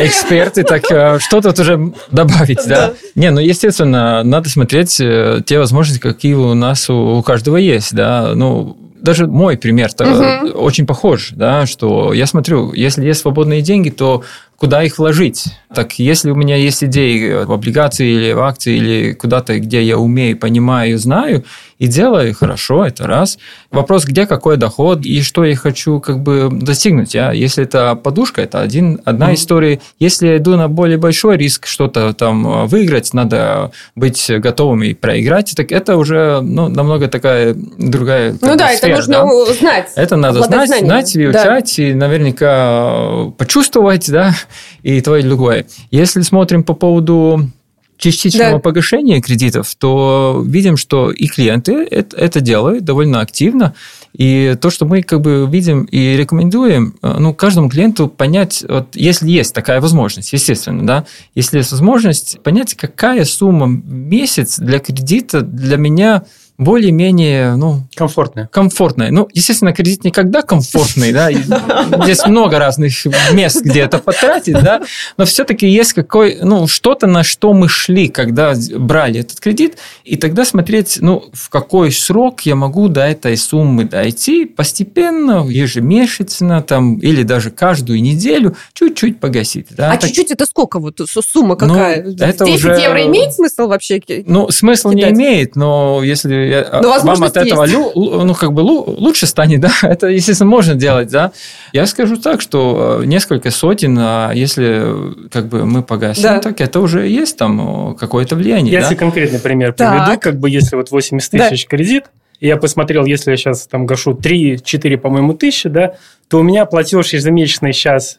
[0.01, 2.95] эксперты, так э, что тут уже добавить, да?
[3.15, 8.33] Не, ну, естественно, надо смотреть э, те возможности, какие у нас у каждого есть, да.
[8.35, 14.25] Ну, даже мой пример-то очень похож, да, что я смотрю, если есть свободные деньги, то
[14.65, 15.45] куда их вложить.
[15.75, 19.99] Так если у меня есть идеи в облигации или в акции или куда-то, где я
[19.99, 21.45] умею, понимаю, знаю,
[21.79, 23.39] и делаю хорошо, это раз.
[23.71, 27.15] Вопрос, где какой доход и что я хочу как бы достигнуть.
[27.17, 29.35] А если это подушка, это один, одна mm-hmm.
[29.35, 29.81] история.
[29.99, 35.53] Если я иду на более большой риск что-то там выиграть, надо быть готовым и проиграть,
[35.57, 39.55] так это уже ну, намного такая другая Ну да, сфера, это нужно да?
[39.55, 39.93] знать.
[39.97, 41.83] Это надо знать, знать, изучать да.
[41.83, 44.35] и наверняка почувствовать, да,
[44.83, 45.67] и то и другое.
[45.91, 47.49] Если смотрим по поводу
[47.97, 48.59] частичного да.
[48.59, 53.75] погашения кредитов, то видим, что и клиенты это, это делают довольно активно.
[54.13, 58.95] И то, что мы как бы видим и рекомендуем, э, ну, каждому клиенту понять, вот,
[58.95, 64.79] если есть такая возможность, естественно, да, если есть возможность понять, какая сумма в месяц для
[64.79, 66.25] кредита для меня
[66.57, 67.83] более-менее, ну...
[67.95, 68.49] Комфортная.
[68.53, 69.11] Комфортная.
[69.11, 72.93] Ну, естественно, кредит никогда комфортный, да, здесь много разных
[73.33, 74.83] мест, где это потратить, да,
[75.17, 80.17] но все-таки есть какой, ну, что-то, на что мы шли, когда брали этот кредит, и
[80.17, 86.99] тогда смотреть, ну, в какой срок я могу до этой суммы дойти постепенно, ежемесячно, там,
[86.99, 89.67] или даже каждую неделю чуть-чуть погасить.
[89.71, 89.91] Да?
[89.91, 92.03] А чуть-чуть это сколько вот сумма какая?
[92.05, 92.69] Ну, это 10 уже...
[92.81, 94.01] евро имеет смысл вообще?
[94.27, 95.13] Ну, смысл кидать?
[95.13, 99.61] не имеет, но если а, Но вам от этого лю, ну, как бы лучше станет,
[99.63, 101.33] да, это, естественно, можно делать, да.
[101.73, 106.41] Я скажу так, что э, несколько сотен, а если как бы мы погасим, да.
[106.41, 108.73] так это уже есть там какое-то влияние.
[108.73, 108.95] Я да?
[108.95, 110.07] конкретный пример так.
[110.07, 111.77] приведу, как бы если вот 80 тысяч да.
[111.77, 112.05] кредит,
[112.41, 115.95] и я посмотрел, если я сейчас там гашу 3-4, по-моему, тысячи, да,
[116.29, 118.19] то у меня платеж ежемесячный сейчас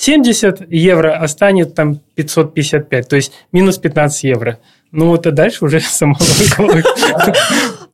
[0.00, 4.58] 570 евро, а станет там 555, то есть минус 15 евро.
[4.92, 6.16] Ну, вот а дальше уже сама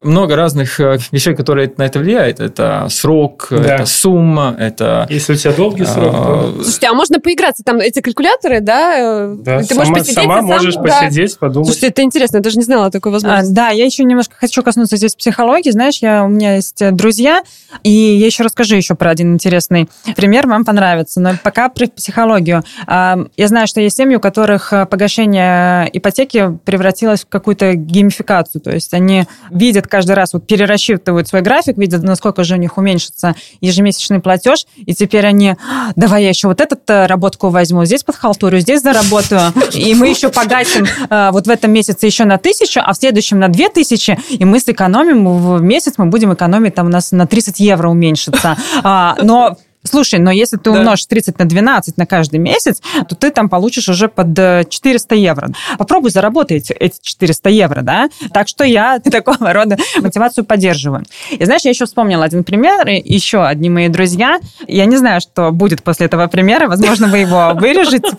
[0.07, 2.41] много разных э, вещей, которые на это влияют.
[2.41, 3.75] Это срок, да.
[3.75, 5.07] это сумма, это...
[5.11, 6.55] Если у тебя долгий а, срок, то...
[6.63, 7.63] Слушайте, а можно поиграться?
[7.65, 9.29] Там эти калькуляторы, да?
[9.37, 10.83] Да, Ты сама, можешь посидеть, сама можешь сам...
[10.83, 11.39] посидеть, да.
[11.41, 11.67] подумать.
[11.67, 13.53] Слушайте, это интересно, я даже не знала такой возможности.
[13.53, 15.71] А, да, я еще немножко хочу коснуться здесь психологии.
[15.71, 17.43] Знаешь, я, у меня есть э, друзья,
[17.83, 21.21] и я еще расскажу еще про один интересный пример, вам понравится.
[21.21, 22.63] Но пока про психологию.
[22.87, 28.61] А, я знаю, что есть семьи, у которых э, погашение ипотеки превратилось в какую-то геймификацию.
[28.61, 32.77] То есть они видят каждый раз вот перерасчитывают свой график, видят, насколько же у них
[32.77, 35.57] уменьшится ежемесячный платеж, и теперь они,
[35.97, 40.29] давай я еще вот эту э, работку возьму, здесь подхалтурю, здесь заработаю, и мы еще
[40.29, 44.19] погасим э, вот в этом месяце еще на тысячу, а в следующем на две тысячи,
[44.29, 48.59] и мы сэкономим в месяц, мы будем экономить там у нас на 30 евро уменьшится.
[48.83, 49.57] А, но
[49.87, 50.79] Слушай, но если ты да.
[50.79, 54.35] умножишь 30 на 12 на каждый месяц, то ты там получишь уже под
[54.69, 55.49] 400 э, евро.
[55.79, 58.09] Попробуй заработать эти 400 евро, да?
[58.33, 61.05] Так что я такого рода мотивацию поддерживаю.
[61.31, 64.39] И знаешь, я еще вспомнила один пример, еще одни мои друзья.
[64.67, 66.69] Я не знаю, что будет после этого примера.
[66.69, 68.11] Возможно, вы его вырежете,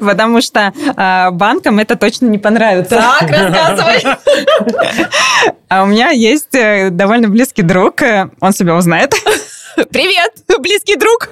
[0.00, 2.96] потому, что э, банкам это точно не понравится.
[2.96, 4.16] Так, рассказывай.
[5.68, 8.02] А у меня есть э, довольно близкий друг,
[8.40, 9.14] он себя узнает.
[9.76, 11.30] Привет, близкий друг.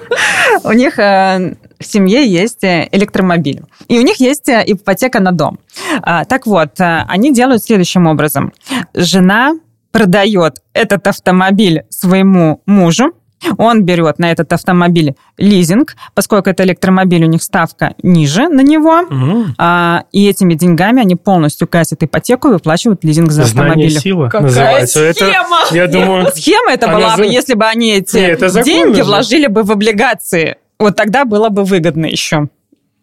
[0.63, 3.61] У них э, в семье есть э, электромобиль.
[3.87, 5.59] И у них есть э, ипотека на дом.
[6.01, 8.51] А, так вот, они делают следующим образом.
[8.93, 9.53] Жена
[9.91, 13.13] продает этот автомобиль своему мужу,
[13.57, 19.01] он берет на этот автомобиль лизинг, поскольку это электромобиль, у них ставка ниже на него,
[19.01, 19.45] угу.
[19.57, 23.89] а, и этими деньгами они полностью гасят ипотеку и выплачивают лизинг за автомобиль.
[23.89, 25.13] Знание сила Какая называется.
[25.13, 25.57] Схема?
[25.65, 29.03] Это, я думаю, схема это была бы, если бы они эти Нет, деньги же.
[29.03, 30.57] вложили бы в облигации.
[30.79, 32.47] Вот тогда было бы выгодно еще.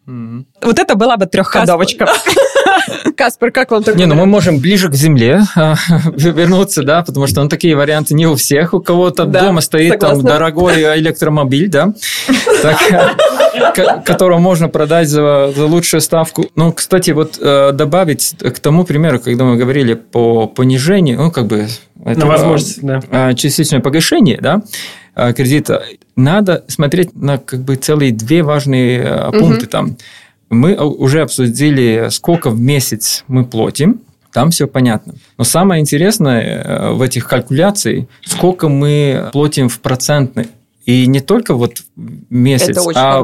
[0.09, 0.45] Mm-hmm.
[0.63, 2.07] Вот это была бы трехходовочка.
[3.15, 3.99] Каспар, как вам такое?
[3.99, 5.75] Не, ну мы можем ближе к земле а,
[6.15, 8.73] вернуться, да, потому что ну, такие варианты не у всех.
[8.73, 10.17] У кого-то да, дома стоит согласна.
[10.17, 11.93] там дорогой электромобиль, да,
[12.63, 16.47] так, которого можно продать за, за лучшую ставку.
[16.55, 21.45] Ну, кстати, вот э, добавить к тому примеру, когда мы говорили по понижению, ну, как
[21.45, 21.67] бы...
[22.03, 23.01] Это, На возможность, да.
[23.11, 24.61] А, частичное погашение, да,
[25.15, 25.83] кредита,
[26.15, 29.39] надо смотреть на как бы целые две важные угу.
[29.39, 29.97] пункты там
[30.49, 34.01] мы уже обсудили, сколько в месяц мы платим,
[34.33, 35.15] там все понятно.
[35.37, 40.47] Но самое интересное э, в этих калькуляциях, сколько мы платим в процентный.
[40.85, 41.83] И не только вот
[42.29, 43.23] месяц, а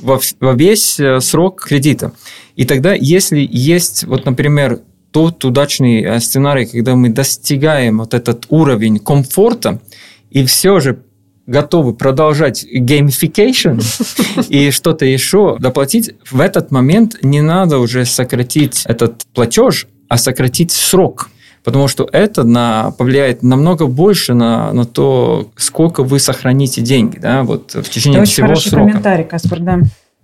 [0.00, 2.12] во, во весь э, срок кредита.
[2.54, 8.46] И тогда, если есть, вот, например, тот удачный э, сценарий, когда мы достигаем вот этот
[8.48, 9.80] уровень комфорта,
[10.30, 10.98] и все же
[11.46, 13.82] готовы продолжать gamification
[14.48, 20.72] и что-то еще доплатить, в этот момент не надо уже сократить этот платеж, а сократить
[20.72, 21.30] срок.
[21.64, 27.42] Потому что это на, повлияет намного больше на, на то, сколько вы сохраните деньги да,
[27.42, 28.88] вот в течение это всего очень срока.
[28.88, 29.80] комментарий, Каспар, да.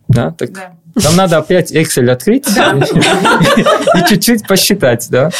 [0.07, 0.73] Да, так да.
[1.01, 5.31] Там надо опять Excel открыть и чуть-чуть посчитать, да.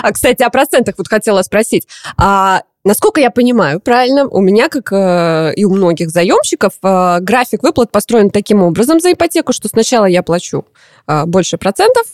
[0.00, 1.86] А, кстати, о процентах вот хотела спросить.
[2.16, 7.62] А Насколько я понимаю, правильно, у меня, как э, и у многих заемщиков, э, график
[7.62, 10.66] выплат построен таким образом за ипотеку, что сначала я плачу
[11.06, 12.06] э, больше процентов,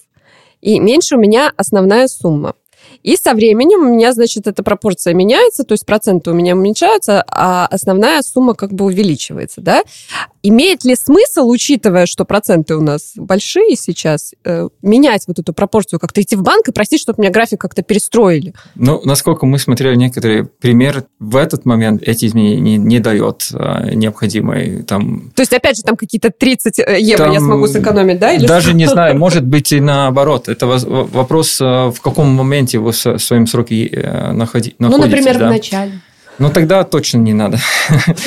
[0.61, 2.54] и меньше у меня основная сумма.
[3.02, 7.24] И со временем у меня, значит, эта пропорция меняется, то есть проценты у меня уменьшаются,
[7.26, 9.83] а основная сумма как бы увеличивается, да.
[10.42, 16.00] Имеет ли смысл, учитывая, что проценты у нас большие сейчас, э, менять вот эту пропорцию,
[16.00, 18.55] как-то идти в банк и просить, чтобы меня график как-то перестроили?
[18.74, 23.94] Ну, насколько мы смотрели некоторые примеры, в этот момент эти изменения не, не дает э,
[23.94, 25.31] необходимой там...
[25.35, 28.33] То есть, опять же, там какие-то 30 э, евро там, я смогу сэкономить, да?
[28.33, 28.76] Или даже что?
[28.76, 30.48] не знаю, может быть и наоборот.
[30.48, 34.79] Это вопрос, в каком моменте вы в своем сроке находи, находитесь.
[34.79, 35.46] Ну, например, да?
[35.48, 35.92] в начале.
[36.40, 37.59] Ну, тогда точно не надо.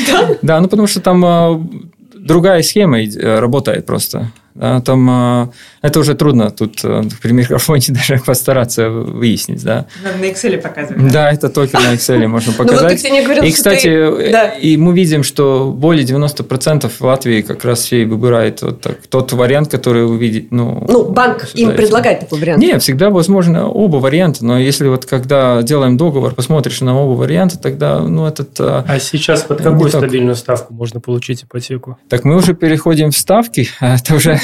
[0.08, 0.30] Да?
[0.43, 1.89] Да, ну, потому что там
[2.23, 2.99] другая схема
[3.39, 4.31] работает просто.
[4.55, 5.49] Да, там а,
[5.81, 9.87] это уже трудно тут э, при микрофоне даже постараться выяснить, да.
[10.03, 11.11] На Excel показывать.
[11.11, 13.03] Да, это только на Excel можно ну, показать.
[13.03, 18.61] и, кстати, э, и мы видим, что более 90% в Латвии как раз все выбирает
[18.61, 20.47] вот так, тот вариант, который вы видите.
[20.51, 22.61] Ну, ну банк им предлагает такой вариант.
[22.61, 27.57] Нет, всегда возможно оба варианта, но если вот когда делаем договор, посмотришь на оба варианта,
[27.57, 28.49] тогда, ну, этот...
[28.59, 31.97] А, а сейчас под какую стабильную ставку можно получить ипотеку?
[32.07, 34.39] Так мы уже переходим в ставки, а это уже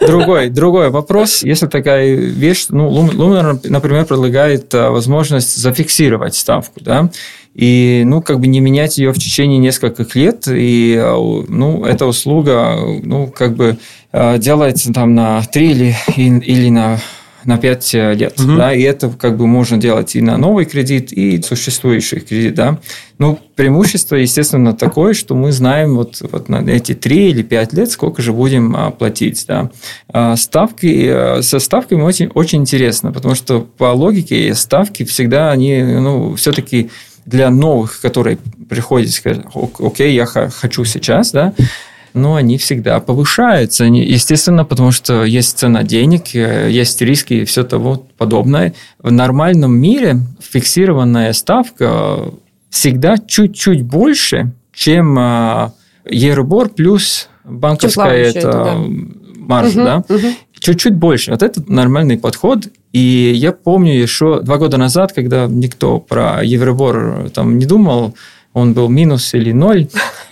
[0.00, 1.42] Другой, другой вопрос.
[1.42, 7.10] Если такая вещь, ну, Лумнер, например, предлагает а, возможность зафиксировать ставку, да,
[7.54, 11.16] и, ну, как бы не менять ее в течение нескольких лет, и, а,
[11.48, 13.76] ну, эта услуга, ну, как бы
[14.12, 16.98] а, делается там на 3 или, или на
[17.44, 18.40] на 5 э, лет.
[18.40, 18.56] Угу.
[18.56, 22.54] Да, и это как бы можно делать и на новый кредит, и существующий кредит.
[22.54, 22.78] Да.
[23.18, 27.90] Ну, преимущество, естественно, такое, что мы знаем вот, вот на эти 3 или 5 лет,
[27.90, 29.44] сколько же будем а, платить.
[29.46, 29.70] Да.
[30.08, 35.82] А, ставки, а, со ставками очень, очень интересно, потому что по логике ставки всегда они
[35.82, 36.90] ну, все-таки
[37.26, 39.10] для новых, которые приходят,
[39.78, 41.52] окей, я хочу сейчас, да,
[42.14, 43.84] но они всегда повышаются.
[43.84, 48.74] Естественно, потому что есть цена денег, э, есть риски и все того подобное.
[48.98, 52.32] В нормальном мире фиксированная ставка
[52.70, 55.18] всегда чуть-чуть больше, чем
[56.04, 58.76] Euribor плюс банковская это, это да.
[59.36, 59.80] маржа.
[59.80, 60.04] Угу, да?
[60.08, 60.26] угу.
[60.58, 61.30] Чуть-чуть больше.
[61.30, 62.68] Вот это нормальный подход.
[62.92, 68.14] И я помню еще два года назад, когда никто про Euribor там не думал,
[68.52, 69.88] он был минус или ноль.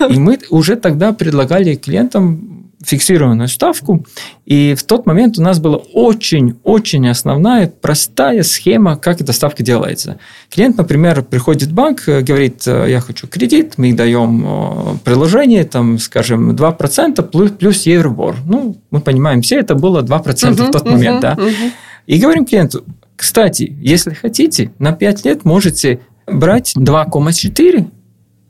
[0.08, 4.06] И мы уже тогда предлагали клиентам фиксированную ставку.
[4.46, 10.18] И в тот момент у нас была очень-очень основная, простая схема, как эта ставка делается.
[10.50, 16.52] Клиент, например, приходит в банк, говорит, я хочу кредит, мы даем э, приложение, там, скажем,
[16.52, 18.36] 2% плюс, плюс Евробор.
[18.46, 21.16] Ну, мы понимаем, все это было 2% угу, в тот момент.
[21.16, 21.32] Угу, да?
[21.32, 21.72] угу.
[22.06, 22.84] И говорим клиенту,
[23.16, 27.90] кстати, если хотите, на 5 лет можете брать 2,4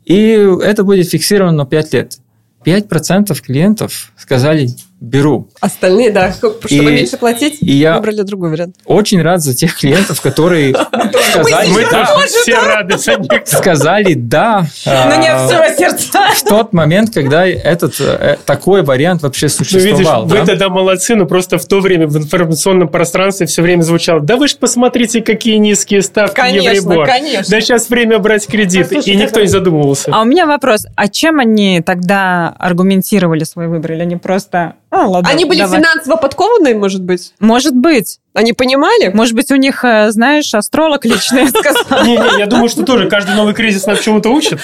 [0.09, 0.31] и
[0.63, 2.17] это будет фиксировано на 5 лет.
[2.65, 4.67] 5% клиентов сказали
[4.99, 5.49] беру.
[5.61, 8.75] Остальные, да, чтобы и, меньше платить, и я выбрали другой вариант.
[8.85, 10.73] Очень рад за тех клиентов, которые
[11.31, 12.05] сказали Мы да.
[12.27, 13.41] все рады за них.
[13.45, 14.65] Сказали да.
[14.85, 16.19] Но не от всего сердца.
[16.35, 20.25] В тот момент, когда этот э, такой вариант вообще ну, существовал.
[20.25, 24.35] Вы тогда молодцы, но просто в то время в информационном пространстве все время звучало, да
[24.35, 27.45] вы же посмотрите, какие низкие ставки Конечно, конечно.
[27.49, 28.91] Да сейчас время брать кредит.
[28.91, 30.11] И никто не задумывался.
[30.13, 33.93] А у меня вопрос, а чем они тогда аргументировали свой выбор?
[33.93, 35.79] Или они просто а, ладно, Они были давай.
[35.79, 37.33] финансово подкованные, может быть?
[37.39, 38.19] Может быть.
[38.33, 39.09] Они понимали?
[39.09, 42.05] Может быть, у них, э, знаешь, астролог личный сказал.
[42.05, 44.59] Не-не, я думаю, что тоже каждый новый кризис нас чему-то учит.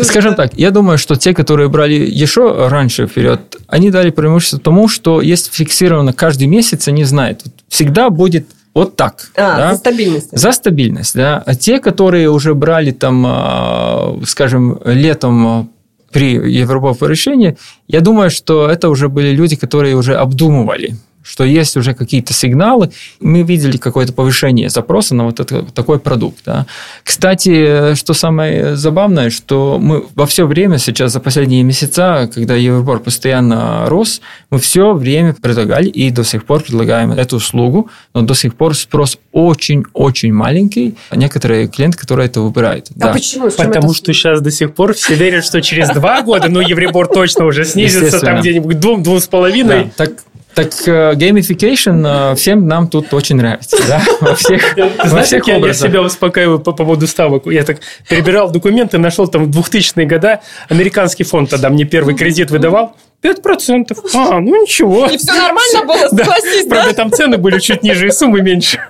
[0.00, 4.86] Скажем так, я думаю, что те, которые брали еще раньше вперед, они дали преимущество тому,
[4.86, 7.42] что есть фиксировано каждый месяц, они знают.
[7.68, 9.30] Всегда будет вот так.
[9.36, 9.72] А, да?
[9.72, 10.28] за стабильность.
[10.38, 11.42] За стабильность, да.
[11.44, 15.70] А те, которые уже брали там, а, скажем, летом
[16.12, 21.76] при Европовом решении, я думаю, что это уже были люди, которые уже обдумывали что есть
[21.76, 22.90] уже какие-то сигналы.
[23.20, 26.38] Мы видели какое-то повышение запроса на вот это, такой продукт.
[26.44, 26.66] Да.
[27.04, 33.00] Кстати, что самое забавное, что мы во все время сейчас, за последние месяца, когда Евробор
[33.00, 38.34] постоянно рос, мы все время предлагали и до сих пор предлагаем эту услугу, но до
[38.34, 40.96] сих пор спрос очень-очень маленький.
[41.12, 42.88] Некоторые клиенты, которые это выбирают.
[42.90, 43.12] А да.
[43.12, 43.50] почему?
[43.50, 43.94] Потому это...
[43.94, 47.64] что сейчас до сих пор все верят, что через два года, ну, Евробор точно уже
[47.64, 49.92] снизится там где-нибудь двум, двум с половиной.
[49.96, 50.12] Так
[50.58, 50.72] так
[51.16, 56.02] gamification э, всем нам тут очень нравится, да, во всех, во всех я, я себя
[56.02, 57.46] успокаиваю по поводу ставок.
[57.46, 62.96] Я так перебирал документы, нашел там 2000-е года, американский фонд тогда мне первый кредит выдавал,
[63.22, 63.96] 5%.
[64.14, 65.06] А, ну ничего.
[65.06, 66.76] И все нормально было, согласись, да?
[66.76, 68.80] Правда, там цены были чуть ниже и суммы меньше.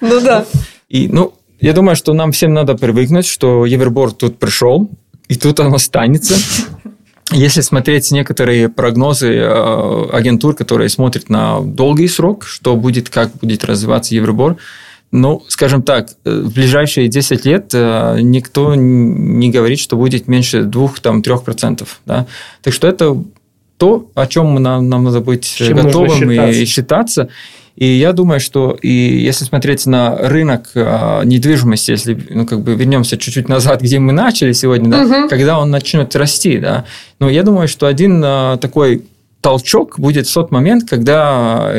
[0.00, 0.46] Ну да.
[0.88, 4.88] И, ну, я думаю, что нам всем надо привыкнуть, что Еверборд тут пришел,
[5.28, 6.34] и тут он останется.
[7.34, 13.64] Если смотреть некоторые прогнозы э, агентур, которые смотрят на долгий срок, что будет, как будет
[13.64, 14.56] развиваться Евробор,
[15.10, 21.86] ну, скажем так, в ближайшие 10 лет никто не говорит, что будет меньше 2-3%.
[22.04, 22.26] Да?
[22.62, 23.16] Так что это
[23.76, 27.28] то, о чем нам, нам надо быть Чем готовым и считаться.
[27.76, 32.74] И я думаю, что и если смотреть на рынок а, недвижимости, если ну, как бы
[32.74, 35.28] вернемся чуть-чуть назад, где мы начали сегодня, да, угу.
[35.28, 36.84] когда он начнет расти, да,
[37.18, 39.04] но я думаю, что один а, такой
[39.40, 41.72] толчок будет в тот момент, когда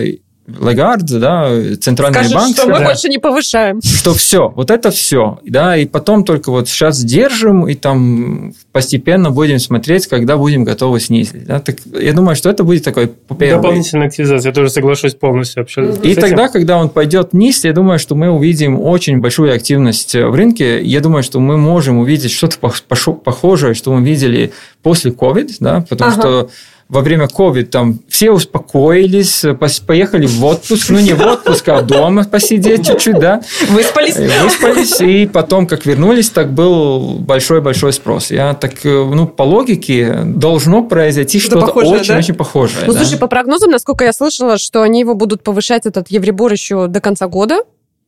[0.47, 1.49] Лагард, да,
[1.81, 2.55] центральный Скажет, банк.
[2.55, 3.81] что мы да, больше не повышаем.
[3.81, 9.31] Что все, вот это все, да, и потом только вот сейчас держим, и там постепенно
[9.31, 11.47] будем смотреть, когда будем готовы снизить.
[11.47, 11.59] Да.
[11.59, 13.55] Так, я думаю, что это будет такой первый.
[13.55, 15.95] Дополнительная активизация, я тоже соглашусь полностью вообще.
[16.03, 20.35] И тогда, когда он пойдет вниз, я думаю, что мы увидим очень большую активность в
[20.35, 20.83] рынке.
[20.83, 26.11] Я думаю, что мы можем увидеть что-то похожее, что мы видели после COVID, да, потому
[26.11, 26.21] ага.
[26.21, 26.49] что
[26.87, 29.43] во время COVID там все успокоились,
[29.87, 33.41] поехали в отпуск, ну не в отпуск, а дома посидеть чуть-чуть, да.
[33.69, 34.15] Выспались.
[34.17, 38.29] Э, выспались, и потом, как вернулись, так был большой-большой спрос.
[38.29, 42.37] Я так, э, ну, по логике должно произойти что-то очень-очень да?
[42.37, 42.83] похожее.
[42.85, 42.99] Ну, да?
[42.99, 47.01] слушай, по прогнозам, насколько я слышала, что они его будут повышать, этот Евробор, еще до
[47.01, 47.61] конца года,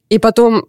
[0.10, 0.66] и потом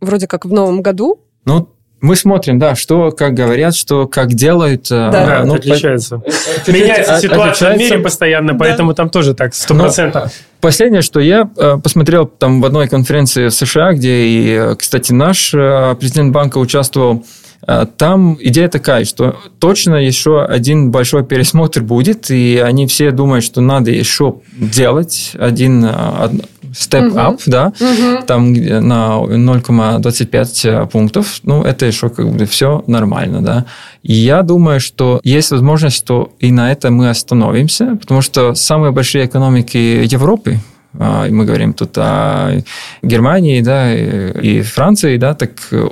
[0.00, 1.20] вроде как в новом году.
[1.44, 1.68] Ну,
[2.00, 4.86] мы смотрим, да, что, как говорят, что как делают.
[4.90, 6.18] Э, да, ну, отличается.
[6.18, 6.70] По...
[6.70, 7.66] Меняется ситуация отличается.
[7.72, 8.96] в мире постоянно, поэтому да.
[8.96, 10.32] там тоже так, сто процентов.
[10.60, 15.12] Последнее, что я э, посмотрел там в одной конференции в США, где и, э, кстати,
[15.12, 17.24] наш президент банка участвовал,
[17.98, 23.60] там идея такая, что точно еще один большой пересмотр будет, и они все думают, что
[23.60, 25.86] надо еще делать один,
[26.72, 27.42] step up, угу.
[27.46, 28.26] да, угу.
[28.26, 33.66] там на 0,25 э, пунктов, ну, это еще как бы все нормально, да.
[34.02, 38.92] И я думаю, что есть возможность, что и на это мы остановимся, потому что самые
[38.92, 40.58] большие экономики Европы,
[40.98, 42.62] а, мы говорим тут о
[43.02, 45.50] Германии, да, и Франции, да, так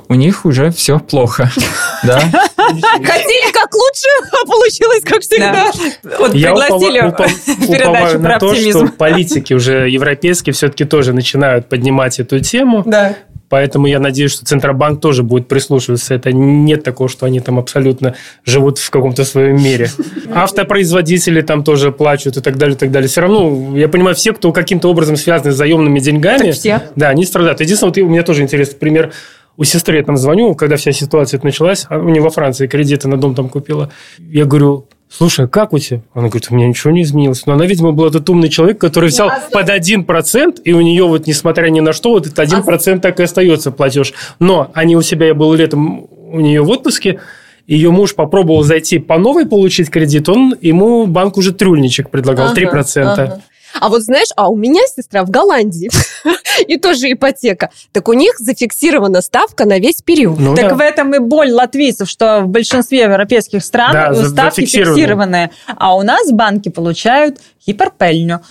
[0.09, 1.49] у них уже все плохо,
[2.03, 2.19] да.
[2.57, 3.38] Хотели
[3.69, 5.71] как лучше, а получилось как всегда.
[6.19, 8.87] Вот пригласили передачу про оптимизм.
[8.87, 12.83] что политики уже европейские все-таки тоже начинают поднимать эту тему.
[12.85, 13.15] Да.
[13.49, 16.13] Поэтому я надеюсь, что Центробанк тоже будет прислушиваться.
[16.13, 18.15] Это нет такого, что они там абсолютно
[18.45, 19.89] живут в каком-то своем мире.
[20.31, 23.09] Автопроизводители там тоже плачут и так далее, и так далее.
[23.09, 26.83] Все равно, я понимаю, все, кто каким-то образом связаны с заемными деньгами, так все.
[26.95, 27.59] да, они страдают.
[27.59, 29.13] Единственное, вот у меня тоже интересный пример
[29.59, 33.09] у сестры я там звоню, когда вся ситуация началась, а у нее во Франции кредиты
[33.09, 33.91] на дом там купила.
[34.17, 36.01] Я говорю, слушай, а как у тебя?
[36.13, 37.45] Она говорит, у меня ничего не изменилось.
[37.45, 41.03] Но она, видимо, был этот умный человек, который взял а под 1%, и у нее
[41.03, 42.99] вот, несмотря ни на что, вот этот 1% а...
[42.99, 44.13] так и остается платеж.
[44.39, 47.19] Но они у себя, я был летом у нее в отпуске,
[47.67, 52.61] ее муж попробовал зайти по новой получить кредит, он ему банк уже трюльничек предлагал, ага,
[52.61, 53.01] 3%.
[53.01, 53.41] Ага.
[53.79, 55.89] А вот знаешь, а у меня сестра в Голландии,
[56.67, 57.69] и тоже ипотека.
[57.91, 60.39] Так у них зафиксирована ставка на весь период.
[60.39, 60.75] Ну, так да.
[60.75, 65.51] в этом и боль латвийцев, что в большинстве европейских стран да, ставки фиксированные.
[65.67, 68.41] А у нас банки получают гиперпельню.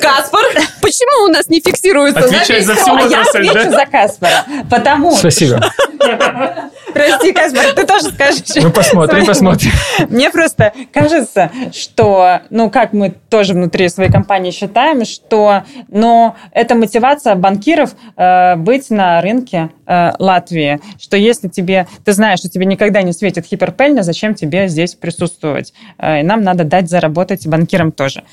[0.00, 0.44] Каспар,
[0.80, 2.20] почему у нас не фиксируется?
[2.20, 4.44] Отвечай за всю Я отвечу за Каспара.
[4.70, 5.60] Потому Спасибо.
[6.94, 8.42] Прости, Каспар, ты тоже скажешь.
[8.56, 9.70] Ну, посмотрим, посмотрим.
[10.08, 16.76] Мне просто кажется, что, ну, как мы тоже внутри своей компании считаем, что, но это
[16.76, 22.66] мотивация банкиров э, быть на рынке э, Латвии, что если тебе, ты знаешь, что тебе
[22.66, 25.72] никогда не светит гиперпельня, зачем тебе здесь присутствовать?
[25.98, 28.24] Э, и нам надо дать заработать банкирам тоже.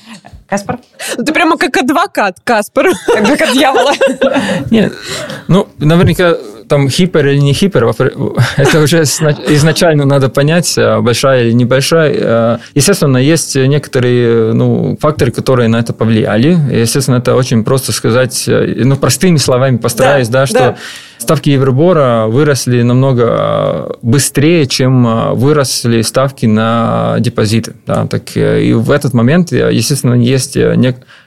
[0.48, 0.78] Каспар?
[1.16, 2.88] Ты прямо как адвокат, Каспар.
[3.16, 3.92] Адвокат дьявола.
[4.70, 4.92] Нет,
[5.48, 6.36] ну, наверняка
[6.68, 7.84] там хипер или не хипер,
[8.56, 12.60] это уже изначально надо понять, а большая или небольшая.
[12.74, 16.58] Естественно, есть некоторые ну, факторы, которые на это повлияли.
[16.70, 20.76] Естественно, это очень просто сказать, ну, простыми словами постараюсь, да, да что да
[21.22, 27.74] ставки Евробора выросли намного быстрее, чем выросли ставки на депозиты.
[27.86, 30.56] Да, так, э, и в этот момент, естественно, есть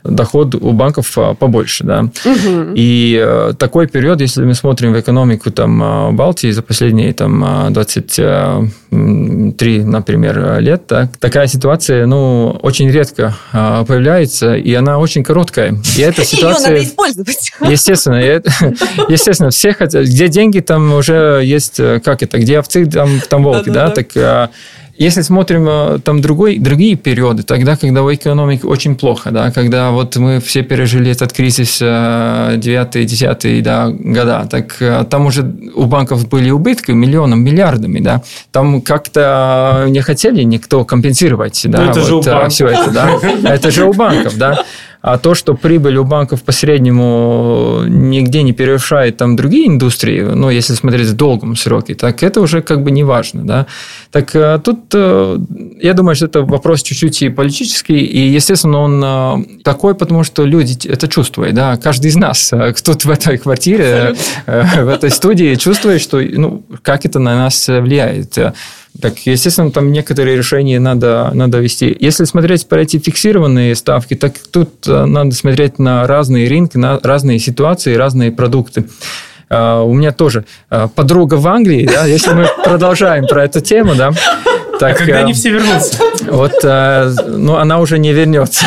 [0.03, 1.83] доход у банков побольше.
[1.83, 2.01] Да.
[2.01, 2.73] Угу.
[2.75, 9.83] И э, такой период, если мы смотрим в экономику там, Балтии за последние там, 23,
[9.83, 15.75] например, лет, так, такая ситуация ну, очень редко появляется, и она очень короткая.
[15.97, 16.69] И эта ситуация...
[16.69, 17.51] Ее надо использовать.
[17.61, 18.15] Естественно,
[19.09, 23.43] естественно, все хотят, где деньги, там уже есть, э, как это, где овцы, там, там
[23.43, 24.49] волки, да, так а,
[24.97, 29.91] если смотрим э, там другой, другие периоды, тогда, когда у экономики очень плохо, да, когда
[29.91, 35.43] вот мы все пережили этот кризис 9-10 э, да, года, так там уже
[35.75, 38.21] у банков были убытки миллионам, миллиардами, да,
[38.51, 42.53] там как-то не хотели никто компенсировать, да, это вот, же у банков.
[42.53, 44.63] все это, да, это же у банков, да,
[45.07, 50.49] А то, что прибыль у банков по среднему нигде не превышает там другие индустрии, ну,
[50.49, 53.67] если смотреть в долгом сроке, так это уже как бы не важно, да.
[54.09, 55.37] Так э, тут, э,
[55.79, 60.43] я думаю, что это вопрос чуть-чуть и политический, и, естественно, он э, такой, потому что
[60.43, 61.77] люди это чувствуют, да.
[61.77, 64.15] Каждый из нас, кто в этой квартире,
[64.47, 68.39] в этой студии чувствует, что, ну, как это на нас влияет.
[69.01, 71.95] Так, естественно, там некоторые решения надо, надо вести.
[71.99, 76.99] Если смотреть про эти фиксированные ставки, так тут э, надо смотреть на разные рынки, на
[77.03, 78.85] разные ситуации, разные продукты.
[79.47, 83.93] Uh, у меня тоже uh, подруга в Англии, да, если мы продолжаем про эту тему,
[83.93, 84.11] да,
[84.79, 86.03] так, а когда они все вернутся?
[86.27, 86.53] Вот,
[87.27, 88.65] ну, она уже не вернется.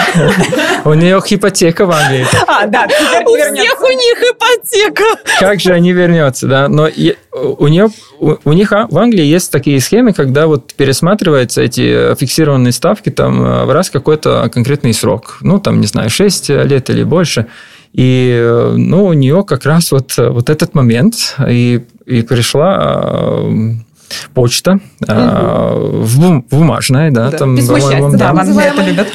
[0.85, 2.27] У нее ипотека в Англии.
[2.47, 2.87] А, да,
[3.27, 5.05] у всех у них ипотека.
[5.41, 6.69] Как же они вернется, да?
[6.69, 6.89] Но
[7.33, 7.89] у нее,
[8.19, 13.65] у них в Англии есть такие схемы, когда вот пересматриваются эти фиксированные ставки там э,
[13.65, 15.39] в раз какой-то конкретный срок.
[15.41, 17.47] Ну, там, не знаю, 6 лет или больше.
[17.93, 23.43] И э, ну, у нее как раз вот, вот этот момент и, и пришла
[24.35, 25.13] почта, угу.
[26.03, 27.39] в, бумажная, да, да.
[27.39, 29.09] там, по-моему, да, да, да, это любят.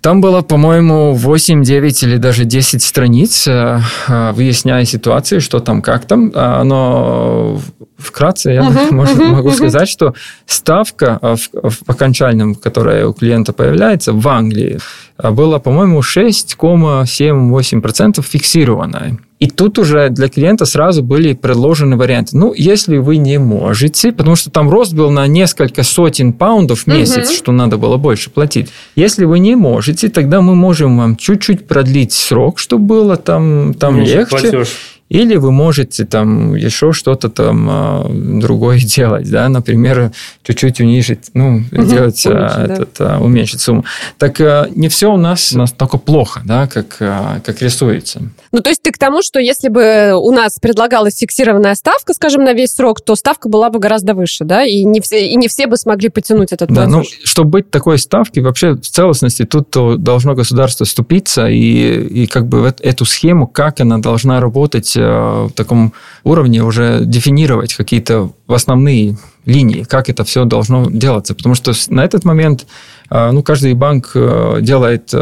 [0.00, 5.82] Там было, по-моему, 8, 9 или даже 10 страниц, э, э, выясняя ситуацию, что там,
[5.82, 6.32] как там.
[6.34, 7.60] А, но
[7.98, 9.56] вкратце я uh-huh, может, uh-huh, могу uh-huh.
[9.56, 10.14] сказать, что
[10.46, 14.78] ставка в, в окончательном, которая у клиента появляется в Англии,
[15.22, 19.18] была, по-моему, 6,7-8% фиксированная.
[19.40, 22.36] И тут уже для клиента сразу были предложены варианты.
[22.36, 26.86] Ну, если вы не можете, потому что там рост был на несколько сотен паундов в
[26.86, 27.36] месяц, угу.
[27.36, 28.68] что надо было больше платить.
[28.96, 33.98] Если вы не можете, тогда мы можем вам чуть-чуть продлить срок, чтобы было там, там
[33.98, 34.26] легче.
[34.26, 34.68] Платеж.
[35.10, 40.12] Или вы можете там еще что-то там а, другое делать, да, например,
[40.44, 43.18] чуть-чуть унижить, ну, угу, сделать, уменьшить, а, этот, да.
[43.18, 43.84] уменьшить сумму.
[44.18, 48.22] Так а, не все у нас настолько плохо, да, как, как рисуется.
[48.52, 52.44] Ну, то есть ты к тому, что если бы у нас предлагалась фиксированная ставка, скажем,
[52.44, 55.48] на весь срок, то ставка была бы гораздо выше, да, и не все, и не
[55.48, 56.84] все бы смогли потянуть этот платеж.
[56.84, 62.26] Да, ну, чтобы быть такой ставки, вообще в целостности, тут должно государство вступиться и, и
[62.28, 65.92] как бы эту схему, как она должна работать в таком
[66.24, 71.34] уровне уже дефинировать какие-то основные линии, как это все должно делаться.
[71.34, 72.66] Потому что на этот момент
[73.10, 75.12] э, ну, каждый банк э, делает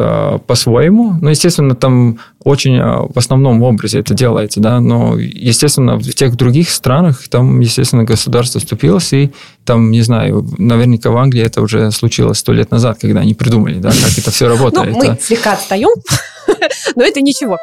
[0.47, 1.15] по-своему.
[1.21, 6.71] Ну, естественно, там очень в основном образе это делается, да, но, естественно, в тех других
[6.71, 9.33] странах там, естественно, государство вступилось, и
[9.65, 13.79] там, не знаю, наверняка в Англии это уже случилось сто лет назад, когда они придумали,
[13.79, 14.93] да, как это все работает.
[14.93, 15.91] Ну, мы слегка отстаем,
[16.97, 17.59] но это ничего.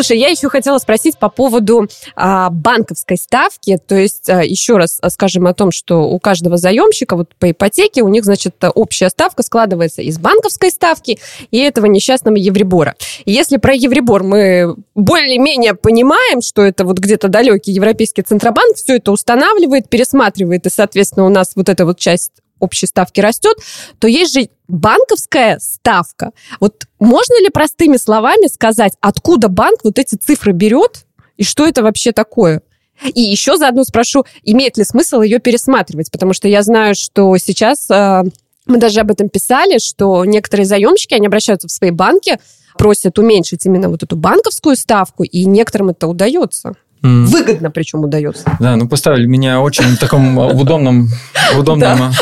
[0.00, 1.86] Слушай, я еще хотела спросить по поводу
[2.16, 3.76] а, банковской ставки.
[3.86, 8.00] То есть, а, еще раз скажем о том, что у каждого заемщика вот по ипотеке
[8.00, 11.18] у них, значит, общая ставка складывается из банковской ставки
[11.50, 12.94] и этого несчастного Евребора.
[13.26, 19.12] Если про Евребор мы более-менее понимаем, что это вот где-то далекий Европейский Центробанк все это
[19.12, 23.56] устанавливает, пересматривает, и, соответственно, у нас вот эта вот часть общей ставки растет,
[23.98, 26.30] то есть же банковская ставка.
[26.60, 31.04] Вот можно ли простыми словами сказать, откуда банк вот эти цифры берет
[31.36, 32.62] и что это вообще такое?
[33.02, 37.90] И еще заодно спрошу, имеет ли смысл ее пересматривать, потому что я знаю, что сейчас
[37.90, 38.22] э,
[38.66, 42.38] мы даже об этом писали, что некоторые заемщики, они обращаются в свои банки,
[42.76, 46.74] просят уменьшить именно вот эту банковскую ставку, и некоторым это удается.
[47.02, 47.24] Mm.
[47.24, 48.44] Выгодно причем удается.
[48.60, 51.08] Да, ну поставили меня очень в таком удобном,
[51.56, 52.12] удобном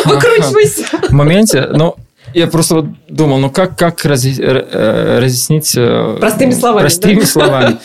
[1.11, 1.66] моменте.
[1.72, 1.96] Но
[2.35, 5.74] я просто вот думал, ну как, как э, разъяснить...
[5.76, 6.81] Э, простыми словами.
[6.83, 7.76] Простыми словами.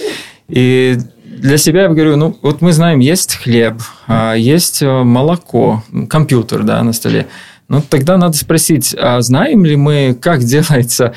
[0.48, 5.84] И для себя я говорю, ну вот мы знаем, есть хлеб, а есть э, молоко,
[6.10, 7.28] компьютер да, на столе.
[7.70, 11.14] Ну, тогда надо спросить, а знаем ли мы, как делается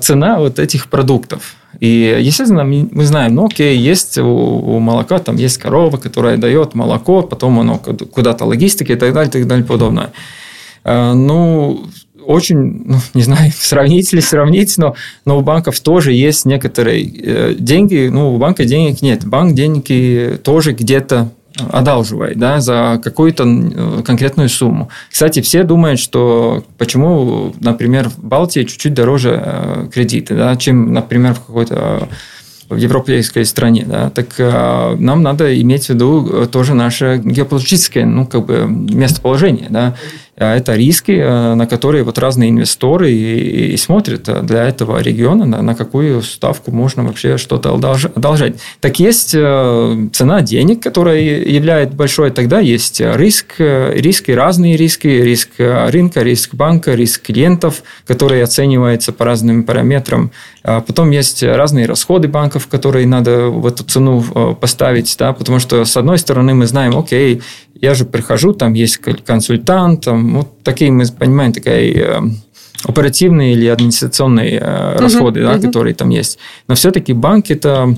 [0.00, 1.56] цена вот этих продуктов?
[1.78, 6.74] И, естественно, мы знаем, ну, окей, есть у, у молока, там есть корова, которая дает
[6.74, 10.10] молоко, потом оно куда-то логистика и так далее, и так далее, подобное.
[10.84, 11.86] Ну,
[12.24, 14.94] очень, ну, не знаю, сравнить ли сравнить, но,
[15.24, 19.24] но у банков тоже есть некоторые э, деньги, ну, у банка денег нет.
[19.24, 21.30] Банк деньги тоже где-то
[21.70, 24.88] одалживает да, за какую-то э, конкретную сумму.
[25.10, 31.34] Кстати, все думают, что почему, например, в Балтии чуть-чуть дороже э, кредиты, да, чем, например,
[31.34, 32.08] в какой-то
[32.68, 38.26] в европейской стране, да, так э, нам надо иметь в виду тоже наше геополитическое, ну,
[38.26, 39.96] как бы, местоположение, да.
[40.40, 44.98] А это риски, э, на которые вот разные инвесторы и, и смотрят э, для этого
[45.02, 48.54] региона, на, на какую ставку можно вообще что-то одолжать.
[48.80, 55.50] Так есть э, цена денег, которая является большой, тогда есть риск, риски, разные риски, риск
[55.58, 60.30] рынка, риск банка, риск клиентов, который оценивается по разным параметрам.
[60.62, 65.84] А потом есть разные расходы банков, которые надо в эту цену поставить, да, потому что
[65.84, 67.42] с одной стороны мы знаем, окей,
[67.80, 72.22] я же прихожу, там есть консультант, там, вот такие мы понимаем, такая
[72.84, 75.66] оперативные или администрационные э, расходы, uh-huh, да, uh-huh.
[75.66, 76.38] которые там есть.
[76.66, 77.94] Но все-таки банк это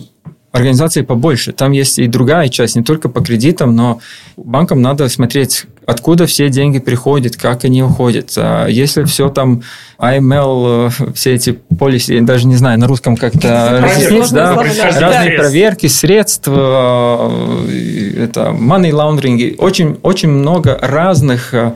[0.52, 1.52] организации побольше.
[1.52, 4.00] Там есть и другая часть, не только по кредитам, но
[4.36, 8.32] банкам надо смотреть, откуда все деньги приходят, как они уходят.
[8.36, 9.62] А если все там
[9.98, 15.38] AML, э, все эти полиси, я даже не знаю, на русском как-то разъяснить, да, разные
[15.38, 21.72] проверки средств, э, это money laundering, очень, очень много разных э,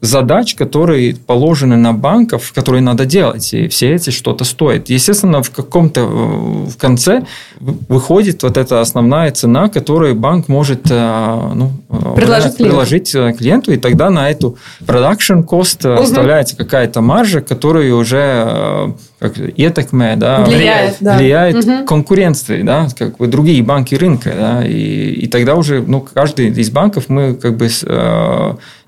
[0.00, 4.88] задач, которые положены на банков, которые надо делать, и все эти что-то стоят.
[4.88, 7.24] Естественно, в каком-то в конце
[7.60, 11.72] выходит вот эта основная цена, которую банк может э, ну,
[12.14, 13.38] предложить, предложить клиенту.
[13.38, 16.02] клиенту, и тогда на эту production cost угу.
[16.02, 21.18] оставляется какая-то маржа, которая уже э, как етекме, да, влияет, да.
[21.18, 21.84] влияет угу.
[21.84, 26.70] конкуренцией, да, как бы другие банки рынка, да, и, и тогда уже, ну, каждый из
[26.70, 27.68] банков мы как бы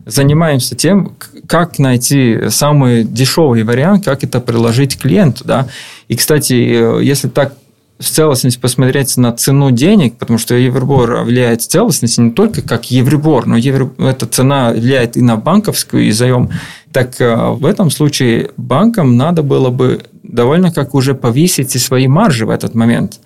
[0.06, 5.44] занимаемся тем, как найти самый дешевый вариант, как это приложить клиенту.
[5.44, 5.68] Да?
[6.08, 7.54] И, кстати, э, если так
[8.02, 12.90] в целостности посмотреть на цену денег, потому что Евробор влияет в целостности не только как
[12.90, 13.90] Евробор, но Евро...
[13.98, 16.50] эта цена влияет и на банковскую и заем.
[16.92, 22.08] Так э, в этом случае банкам надо было бы довольно как уже повысить и свои
[22.08, 23.20] маржи в этот момент.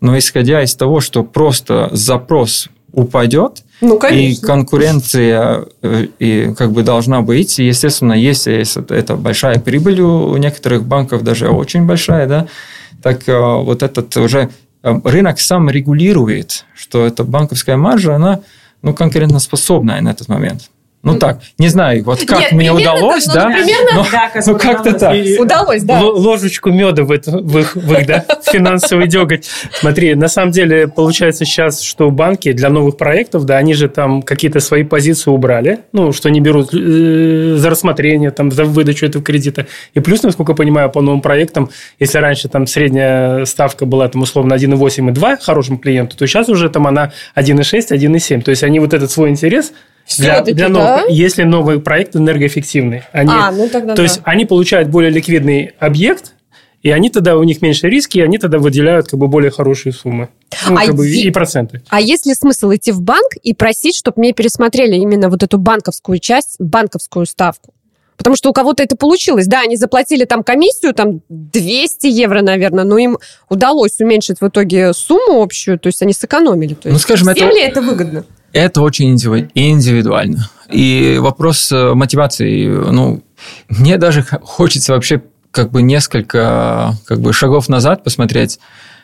[0.00, 6.84] Но исходя из того, что просто запрос упадет, ну, и конкуренция э, и как бы
[6.84, 7.58] должна быть.
[7.58, 8.62] И, естественно, если
[8.96, 12.46] это большая прибыль у некоторых банков, даже очень большая, да,
[13.02, 14.50] так э, вот этот уже
[14.84, 18.40] э, рынок сам регулирует, что эта банковская маржа, она
[18.82, 20.70] ну, конкурентоспособная на этот момент.
[21.02, 23.56] Ну так, не знаю, вот как Нет, мне удалось, так, ну, да?
[23.56, 25.16] Примерно, но, да, как ну как-то так.
[25.16, 26.00] И удалось, да.
[26.00, 29.48] Ложечку меда в, это, в их, в их да, финансовый деготь.
[29.72, 34.22] Смотри, на самом деле получается сейчас, что банки для новых проектов, да, они же там
[34.22, 39.24] какие-то свои позиции убрали, ну, что не берут э, за рассмотрение, там, за выдачу этого
[39.24, 39.66] кредита.
[39.94, 44.22] И плюс, насколько я понимаю, по новым проектам, если раньше там средняя ставка была там
[44.22, 48.42] условно 1,8 и 2 хорошему клиенту, то сейчас уже там она 1,6, 1,7.
[48.42, 49.72] То есть они вот этот свой интерес
[50.18, 51.04] для, для новых, да?
[51.08, 53.02] если новый проект энергоэффективный.
[53.12, 54.02] Они, а, ну тогда то да.
[54.02, 56.34] есть они получают более ликвидный объект,
[56.82, 59.92] и они тогда, у них меньше риски, и они тогда выделяют как бы более хорошие
[59.92, 60.28] суммы.
[60.68, 61.82] Ну, а как бы, и проценты.
[61.88, 65.58] А есть ли смысл идти в банк и просить, чтобы мне пересмотрели именно вот эту
[65.58, 67.72] банковскую часть, банковскую ставку?
[68.16, 69.46] Потому что у кого-то это получилось.
[69.46, 74.92] Да, они заплатили там комиссию, там 200 евро, наверное, но им удалось уменьшить в итоге
[74.92, 76.74] сумму общую, то есть они сэкономили.
[76.74, 77.56] То ну, есть ну, скажем, всем это...
[77.56, 78.24] ли это выгодно?
[78.52, 80.48] Это очень индивидуально.
[80.70, 83.22] И вопрос э, мотивации, ну,
[83.68, 88.58] мне даже хочется вообще как бы несколько как бы шагов назад посмотреть.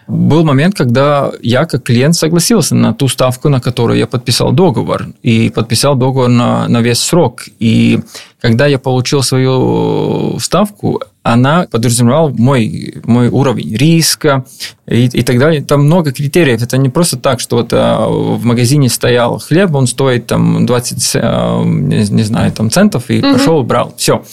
[0.07, 5.09] Был момент, когда я как клиент согласился на ту ставку, на которую я подписал договор.
[5.23, 7.43] И подписал договор на, на весь срок.
[7.59, 8.01] И
[8.41, 11.03] когда я получил свою ставку,
[11.33, 14.47] она подразумевала мой, мой уровень риска
[14.87, 15.63] и, и так далее.
[15.63, 16.63] Там много критериев.
[16.63, 21.13] Это не просто так, что вот а, в магазине стоял хлеб, он стоит там 20,
[21.17, 23.35] а, не, не знаю, там центов, и угу.
[23.35, 23.95] пошел, брал.
[23.99, 24.25] Все.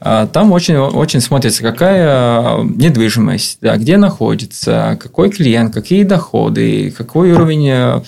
[0.00, 7.32] А, там очень, очень смотрится, какая недвижимость, да, где находится, какой клиент, какие доходы, какой
[7.32, 8.02] уровень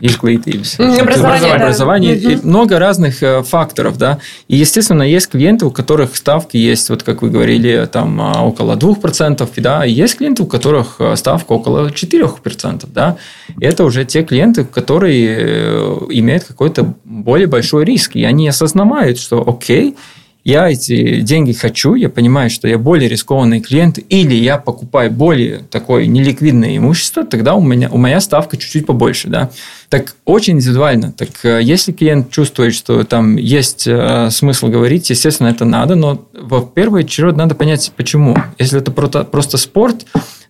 [0.00, 2.32] изглитības, образование, образование да.
[2.32, 4.18] и много разных э, факторов, да.
[4.48, 8.76] И, естественно, есть клиенты, у которых ставки есть, вот как вы говорили, там а, около
[8.76, 13.16] 2%, да, и есть клиенты, у которых э, ставка около 4%, да.
[13.60, 19.18] И это уже те клиенты, которые э, имеют какой-то более большой риск, и они осознавают,
[19.18, 19.96] что окей,
[20.44, 25.60] я эти деньги хочу, я понимаю, что я более рискованный клиент, или я покупаю более
[25.70, 29.50] такое неликвидное имущество, тогда у меня у моя ставка чуть-чуть побольше, да.
[29.88, 31.12] Так очень индивидуально.
[31.12, 36.26] Так э, если клиент чувствует, что там есть э, смысл говорить, естественно, это надо, но
[36.32, 38.36] в первую очередь надо понять, почему.
[38.58, 40.04] Если это просто, просто спорт,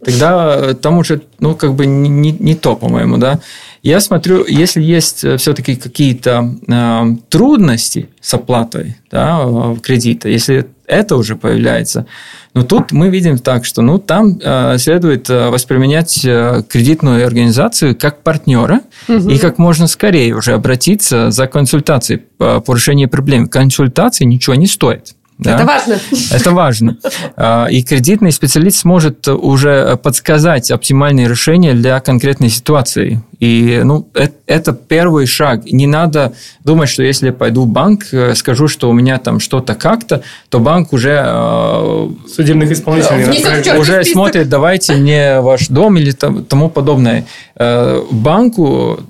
[0.05, 3.39] тогда э, там уже, ну, как бы не, не то, по-моему, да.
[3.85, 11.17] Я смотрю, если есть э, все-таки какие-то э, трудности с оплатой да, кредита, если это
[11.17, 12.07] уже появляется.
[12.55, 17.95] Но тут мы видим так, что ну, там э, следует э, воспринимать э, кредитную организацию
[17.95, 19.29] как партнера угу.
[19.29, 23.49] и как можно скорее уже обратиться за консультацией по, по решению проблем.
[23.49, 25.15] Консультации ничего не стоит.
[25.39, 25.57] Да?
[25.57, 25.99] Это важно.
[26.31, 26.99] Это важно.
[27.37, 33.21] А, и кредитный специалист сможет уже подсказать оптимальные решения для конкретной ситуации.
[33.45, 34.09] И ну,
[34.47, 35.67] это первый шаг.
[35.67, 36.33] Не надо
[36.65, 40.23] думать, что если я пойду в банк, э, скажу, что у меня там что-то как-то,
[40.49, 41.23] то банк уже...
[41.23, 43.79] Э, Судебных исполнителей.
[43.79, 47.27] Уже смотрит, давайте мне ваш дом или тому подобное.
[47.57, 49.01] Э, банку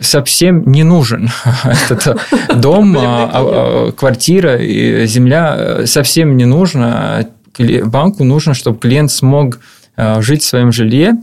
[0.00, 1.28] совсем не нужен
[1.64, 2.18] этот
[2.56, 7.28] дом, а, а, квартира и земля совсем не нужно.
[7.84, 9.58] Банку нужно, чтобы клиент смог
[10.20, 11.18] жить в своем жилье,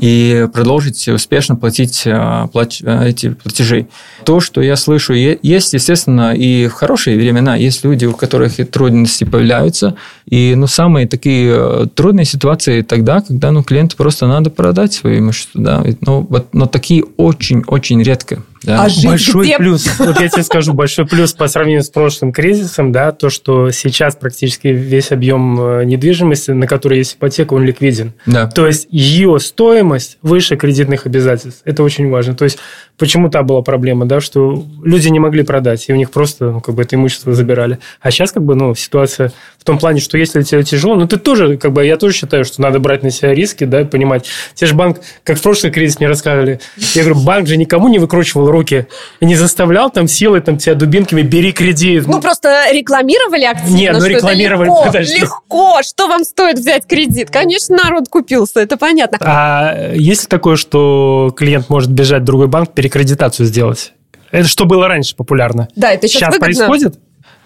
[0.00, 3.86] и продолжить успешно платить э, плат, э, эти платежи.
[4.24, 9.24] То, что я слышу, есть, естественно, и в хорошие времена есть люди, у которых трудности
[9.24, 14.92] появляются, и ну, самые такие э, трудные ситуации тогда, когда ну, клиенту просто надо продать
[14.92, 15.60] свое имущество.
[15.60, 15.84] Да.
[16.00, 18.42] Но, но такие очень-очень редко.
[18.62, 18.84] Да.
[18.84, 19.58] А жить большой где?
[19.58, 23.70] плюс, вот я тебе скажу, большой плюс по сравнению с прошлым кризисом, да, то, что
[23.70, 28.14] сейчас практически весь объем недвижимости, на который есть ипотека, он ликвиден.
[28.24, 28.46] Да.
[28.46, 29.83] То есть ее стоимость
[30.22, 31.62] выше кредитных обязательств.
[31.64, 32.34] Это очень важно.
[32.34, 32.58] То есть
[32.96, 36.60] почему та была проблема, да, что люди не могли продать, и у них просто ну,
[36.60, 37.78] как бы это имущество забирали.
[38.00, 41.16] А сейчас как бы ну, ситуация в том плане, что если тебе тяжело, ну ты
[41.16, 44.26] тоже, как бы я тоже считаю, что надо брать на себя риски, да, понимать.
[44.54, 46.60] Те же банк, как в прошлый кризис мне рассказывали,
[46.94, 48.86] я говорю, банк же никому не выкручивал руки
[49.20, 52.06] и не заставлял там силой там тебя дубинками бери кредит.
[52.06, 53.76] Ну, просто рекламировали активно.
[53.76, 55.20] Нет, ну рекламировали, легко, подожди.
[55.20, 57.30] Легко, что вам стоит взять кредит?
[57.30, 59.18] Конечно, народ купился, это понятно.
[59.20, 63.92] А есть ли такое, что клиент может бежать в другой банк, перекредитацию сделать?
[64.30, 65.68] Это что было раньше популярно?
[65.76, 66.98] Да, это сейчас, сейчас происходит?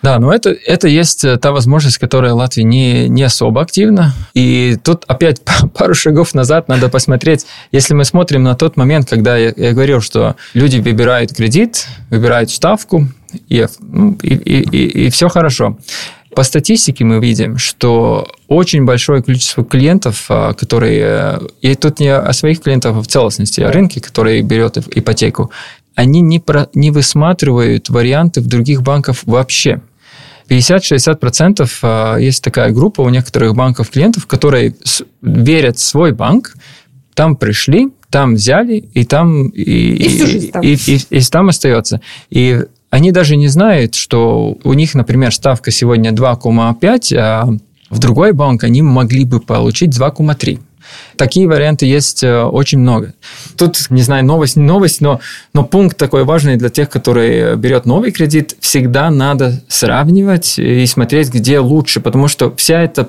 [0.03, 4.15] Да, но это, это есть э, та возможность, которая Латвии не, не особо активна.
[4.33, 5.43] И тут опять
[5.75, 10.01] пару шагов назад надо посмотреть, если мы смотрим на тот момент, когда я, я говорил,
[10.01, 13.09] что люди выбирают кредит, выбирают ставку,
[13.49, 15.77] и, ну, и, и, и, и все хорошо.
[16.35, 21.41] По статистике мы видим, что очень большое количество клиентов, а, которые...
[21.63, 25.51] И тут не о своих клиентах, а в целостности, о рынке, который берет ипотеку,
[25.95, 29.81] они не, про, не высматривают варианты в других банках вообще.
[30.49, 34.75] 50-60% а, есть такая группа у некоторых банков клиентов, которые
[35.23, 36.55] верят в свой банк,
[37.15, 42.01] там пришли, там взяли, и там и, и, и, и, и, и там остается.
[42.31, 47.49] И они даже не знают, что у них, например, ставка сегодня 2,5, а
[47.91, 50.61] в другой банк они могли бы получить 2,3.
[51.17, 53.13] Такие варианты есть э, очень много.
[53.57, 55.21] Тут, не знаю, новость, не новость, но,
[55.53, 61.33] но пункт такой важный для тех, которые берет новый кредит, всегда надо сравнивать и смотреть,
[61.33, 63.05] где лучше, потому что вся эта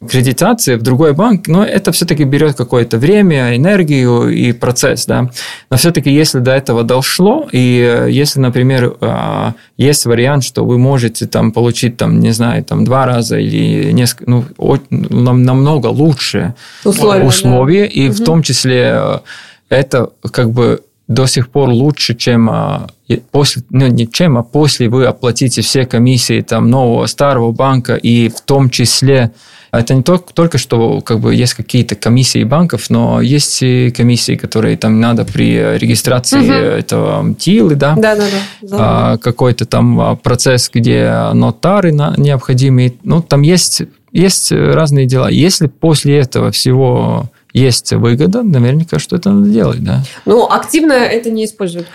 [0.00, 5.30] перекредитация в другой банк, но это все-таки берет какое-то время, энергию и процесс, да.
[5.70, 10.78] Но все-таки, если до этого дошло, и э, если, например, а, есть вариант, что вы
[10.78, 14.44] можете там получить, там, не знаю, там два раза или несколько, ну,
[14.90, 17.86] намного лучше условия, условия да.
[17.86, 18.16] и угу.
[18.16, 19.18] в том числе э,
[19.70, 22.88] это как бы до сих пор лучше, чем а,
[23.30, 28.28] после, ну, не чем, а после вы оплатите все комиссии там нового старого банка и
[28.28, 29.30] в том числе
[29.78, 34.36] это не только, только что как бы есть какие-то комиссии банков, но есть и комиссии,
[34.36, 36.52] которые там надо при регистрации угу.
[36.52, 38.24] этого ТИЛы, да, да, да,
[38.62, 38.76] да.
[38.78, 45.28] А, какой-то там процесс, где нотары необходимы, ну там есть есть разные дела.
[45.28, 50.02] Если после этого всего есть выгода, наверняка, что это надо делать, да.
[50.26, 51.88] Ну, активно это не используют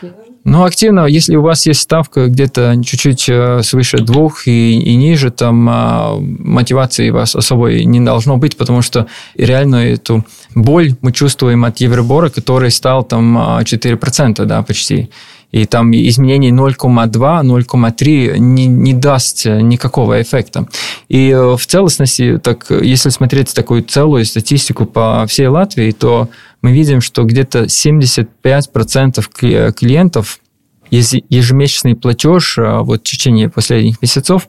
[0.43, 5.29] Ну, активно, если у вас есть ставка где-то чуть-чуть э, свыше двух и, и ниже,
[5.29, 9.05] там а, мотивации у вас особой не должно быть, потому что
[9.35, 15.11] реально эту боль мы чувствуем от Евробора, который стал там 4%, да, почти
[15.51, 20.67] и там изменение 0,2, 0,3 не, не даст никакого эффекта.
[21.09, 26.29] И э, в целостности, так, если смотреть такую целую статистику по всей Латвии, то
[26.61, 30.39] мы видим, что где-то 75% клиентов
[30.89, 34.47] ежемесячный платеж э, вот в течение последних месяцев,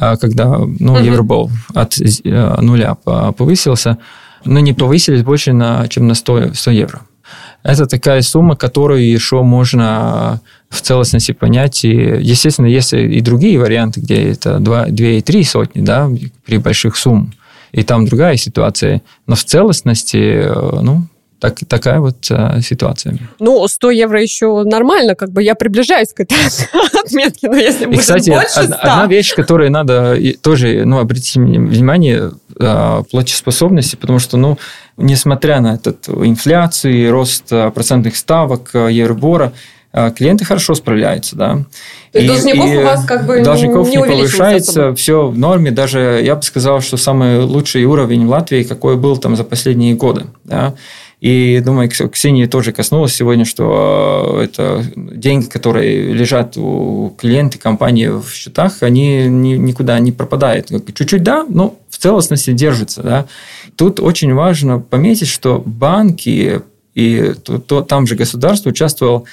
[0.00, 3.98] э, когда ну, Евробол от нуля повысился,
[4.44, 7.02] но не повысились больше, на, чем на 100, 100 евро.
[7.66, 11.84] Это такая сумма, которую еще можно в целостности понять.
[11.84, 16.08] И, естественно, есть и другие варианты, где это 2, 2 и 3 сотни да,
[16.44, 17.30] при больших суммах.
[17.72, 19.02] И там другая ситуация.
[19.26, 20.48] Но в целостности,
[20.80, 21.08] ну,
[21.38, 23.18] Так, такая вот а, ситуация.
[23.40, 26.38] Ну, 100 евро еще нормально, как бы я приближаюсь к этой
[27.04, 28.60] отметке, но если будет кстати, больше 100...
[28.62, 34.56] одна, вещь, которую надо тоже, ну, обратите внимание, а, платежеспособности, потому что, ну,
[34.96, 39.52] несмотря на этот инфляцию, рост а, процентных ставок, Евробора,
[40.16, 41.58] клиенты хорошо справляются, да.
[42.12, 45.70] То есть должников и у вас как бы должников не, не повышается, все в норме.
[45.70, 49.94] Даже я бы сказал, что самый лучший уровень в Латвии, какой был там за последние
[49.94, 50.74] годы, да.
[51.20, 58.30] И думаю, Ксения тоже коснулась сегодня, что это деньги, которые лежат у клиента компании в
[58.30, 60.68] счетах, они никуда не пропадают.
[60.94, 63.02] Чуть-чуть да, но в целостности держатся.
[63.02, 63.26] Да.
[63.76, 66.60] Тут очень важно пометить, что банки
[66.94, 69.24] и то, то, там же государство участвовало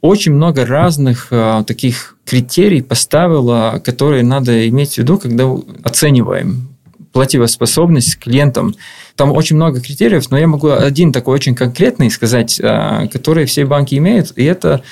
[0.00, 5.48] очень много разных э, таких критерий поставила, которые надо иметь в виду, когда
[5.84, 6.71] оцениваем
[7.12, 8.74] платежеспособность клиентам.
[9.16, 13.64] Там очень много критериев, но я могу один такой очень конкретный сказать, э, который все
[13.64, 14.82] банки имеют, и это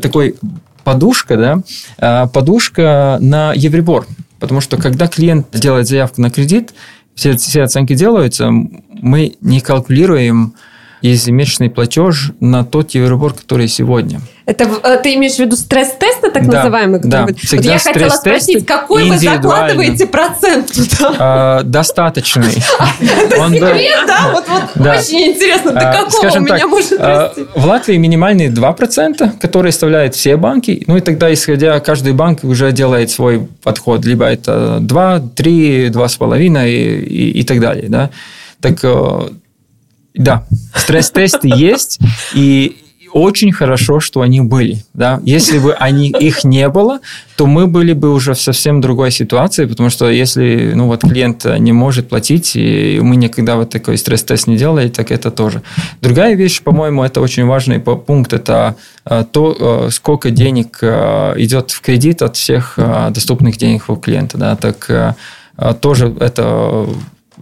[0.00, 0.36] такой
[0.84, 1.62] подушка, да,
[1.98, 4.06] э, подушка на Евробор.
[4.38, 6.74] Потому что когда клиент делает заявку на кредит,
[7.14, 10.54] все, все оценки делаются, мы не калкулируем
[11.02, 14.20] ежемесячный платеж на тот Евробор, который сегодня.
[14.44, 17.00] Это э, ты имеешь в виду стресс-тесты, так да, называемые?
[17.04, 21.14] Да, вот я хотела спросить, какой вы закладываете процент туда?
[21.18, 22.52] А, достаточный.
[23.00, 24.30] Это секрет, да?
[24.32, 24.44] Вот
[24.98, 27.46] очень интересно, до а, какого у меня может а, расти?
[27.54, 30.82] В Латвии минимальные 2%, которые составляют все банки.
[30.86, 34.04] Ну и тогда, исходя, каждый банк уже делает свой подход.
[34.04, 37.88] Либо это 2, 3, 2,5 и, так далее.
[37.88, 38.10] Да?
[38.60, 39.28] Так э,
[40.14, 40.44] да,
[40.74, 41.98] стресс-тесты есть,
[42.34, 42.82] и
[43.12, 44.84] очень хорошо, что они были.
[44.94, 45.20] Да?
[45.24, 47.00] Если бы они, их не было,
[47.36, 51.44] то мы были бы уже в совсем другой ситуации, потому что если ну, вот клиент
[51.58, 55.62] не может платить, и мы никогда вот такой стресс-тест не делали, так это тоже.
[56.00, 61.70] Другая вещь, по-моему, это очень важный пункт, это э, то, э, сколько денег э, идет
[61.70, 62.78] в кредит от всех
[63.10, 64.38] доступных денег у клиента.
[64.38, 64.56] Да?
[64.56, 65.16] Так
[65.80, 66.86] тоже это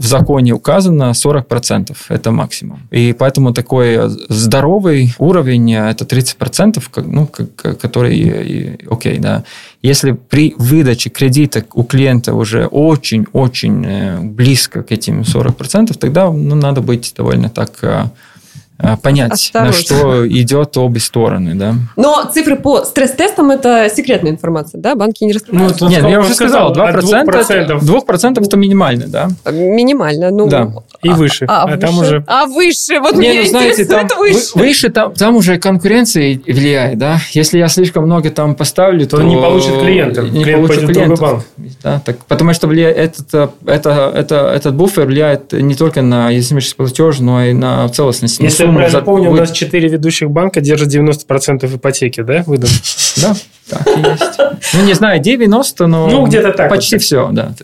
[0.00, 2.80] в законе указано 40%, это максимум.
[2.90, 3.98] И поэтому такой
[4.30, 9.44] здоровый уровень, это 30%, ну, который окей, да.
[9.82, 16.54] Если при выдаче кредита у клиента уже очень-очень э, близко к этим 40%, тогда ну,
[16.54, 18.08] надо быть довольно так Э,
[19.02, 19.70] понять, Осторожно.
[19.70, 21.74] на что идет обе стороны, да.
[21.96, 24.94] Но цифры по стресс-тестам– это секретная информация, да?
[24.94, 25.80] Банки не раскрывают.
[25.80, 27.80] Ну, Нет, я уже сказал, 2%, 2%.
[27.80, 29.28] 2% это минимально, да?
[29.50, 30.48] Минимально, ну.
[30.48, 30.70] Да.
[31.02, 31.46] И а, выше.
[31.48, 31.78] А, а, выше?
[31.78, 32.24] там уже...
[32.26, 33.00] А выше?
[33.00, 34.50] Вот не, меня ну, знаете, там, выше.
[34.54, 37.18] Выше, там, там уже конкуренция влияет, да?
[37.32, 39.16] Если я слишком много там поставлю, то...
[39.16, 40.30] то не получит клиентов.
[40.30, 41.46] Не Клиент получит клиентов.
[41.82, 46.76] Да, так, потому что влияет, этот, это, это, этот буфер влияет не только на ежемесячный
[46.76, 48.38] платеж, но и на целостность.
[48.40, 52.70] Если я правильно помню, у нас 4 ведущих банка держат 90% ипотеки, да, выдан?
[53.22, 53.34] Да,
[53.68, 54.74] так и есть.
[54.74, 57.54] Ну, не знаю, 90, но ну, где-то так почти все, да.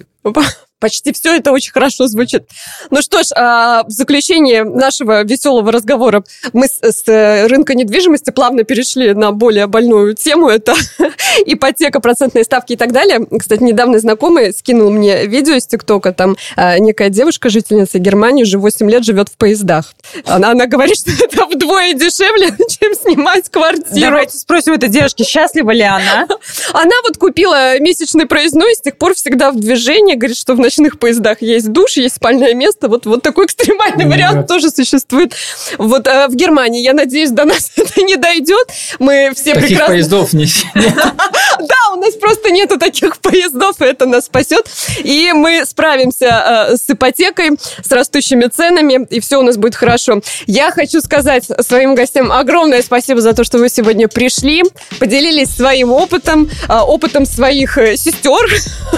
[0.79, 2.45] Почти все это очень хорошо звучит.
[2.91, 6.23] Ну что ж, а, в заключение нашего веселого разговора
[6.53, 10.51] мы с, э, рынка недвижимости плавно перешли на более больную тему.
[10.51, 10.75] Это
[11.47, 13.27] ипотека, процентные ставки и так далее.
[13.39, 16.13] Кстати, недавно знакомый скинул мне видео из ТикТока.
[16.13, 19.95] Там а, некая девушка, жительница Германии, уже 8 лет живет в поездах.
[20.27, 23.99] Она, она говорит, что это вдвое дешевле, чем снимать квартиру.
[23.99, 26.29] Давайте спросим этой девушки, счастлива ли она?
[26.75, 30.17] Она вот купила месячный проездной, с тех пор всегда в движении.
[30.17, 32.89] Говорит, что в ночных поездах есть душ, есть спальное место.
[32.89, 34.15] Вот, вот такой экстремальный Нет.
[34.15, 35.33] вариант тоже существует.
[35.79, 38.69] Вот э, в Германии, я надеюсь, до нас это не дойдет.
[38.99, 39.95] Мы все Таких прекрасно...
[39.95, 40.47] поездов не...
[40.75, 44.67] Да, у нас просто нету таких поездов, и это нас спасет.
[45.03, 47.51] И мы справимся э, с ипотекой,
[47.83, 50.21] с растущими ценами, и все у нас будет хорошо.
[50.47, 54.65] Я хочу сказать своим гостям огромное спасибо за то, что вы сегодня пришли,
[54.99, 58.47] поделились своим опытом, э, опытом своих сестер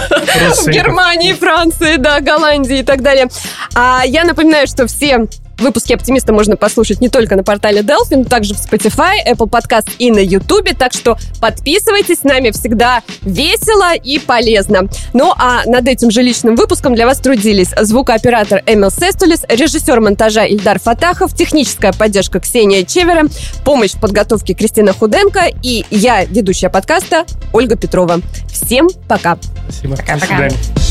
[0.63, 3.27] в Германии, Франции, да, Голландии и так далее.
[3.75, 5.27] А я напоминаю, что все
[5.59, 9.89] Выпуски «Оптимиста» можно послушать не только на портале Delphi, но также в Spotify, Apple Podcast
[9.99, 10.69] и на YouTube.
[10.77, 14.87] Так что подписывайтесь, с нами всегда весело и полезно.
[15.13, 20.45] Ну а над этим же личным выпуском для вас трудились звукооператор Эмил Сестулис, режиссер монтажа
[20.45, 23.25] Ильдар Фатахов, техническая поддержка Ксения Чевера,
[23.65, 28.21] помощь в подготовке Кристина Худенко и я, ведущая подкаста Ольга Петрова.
[28.49, 29.37] Всем пока.
[29.67, 29.97] Спасибо.
[29.97, 30.19] Пока-пока.
[30.19, 30.88] До свидания.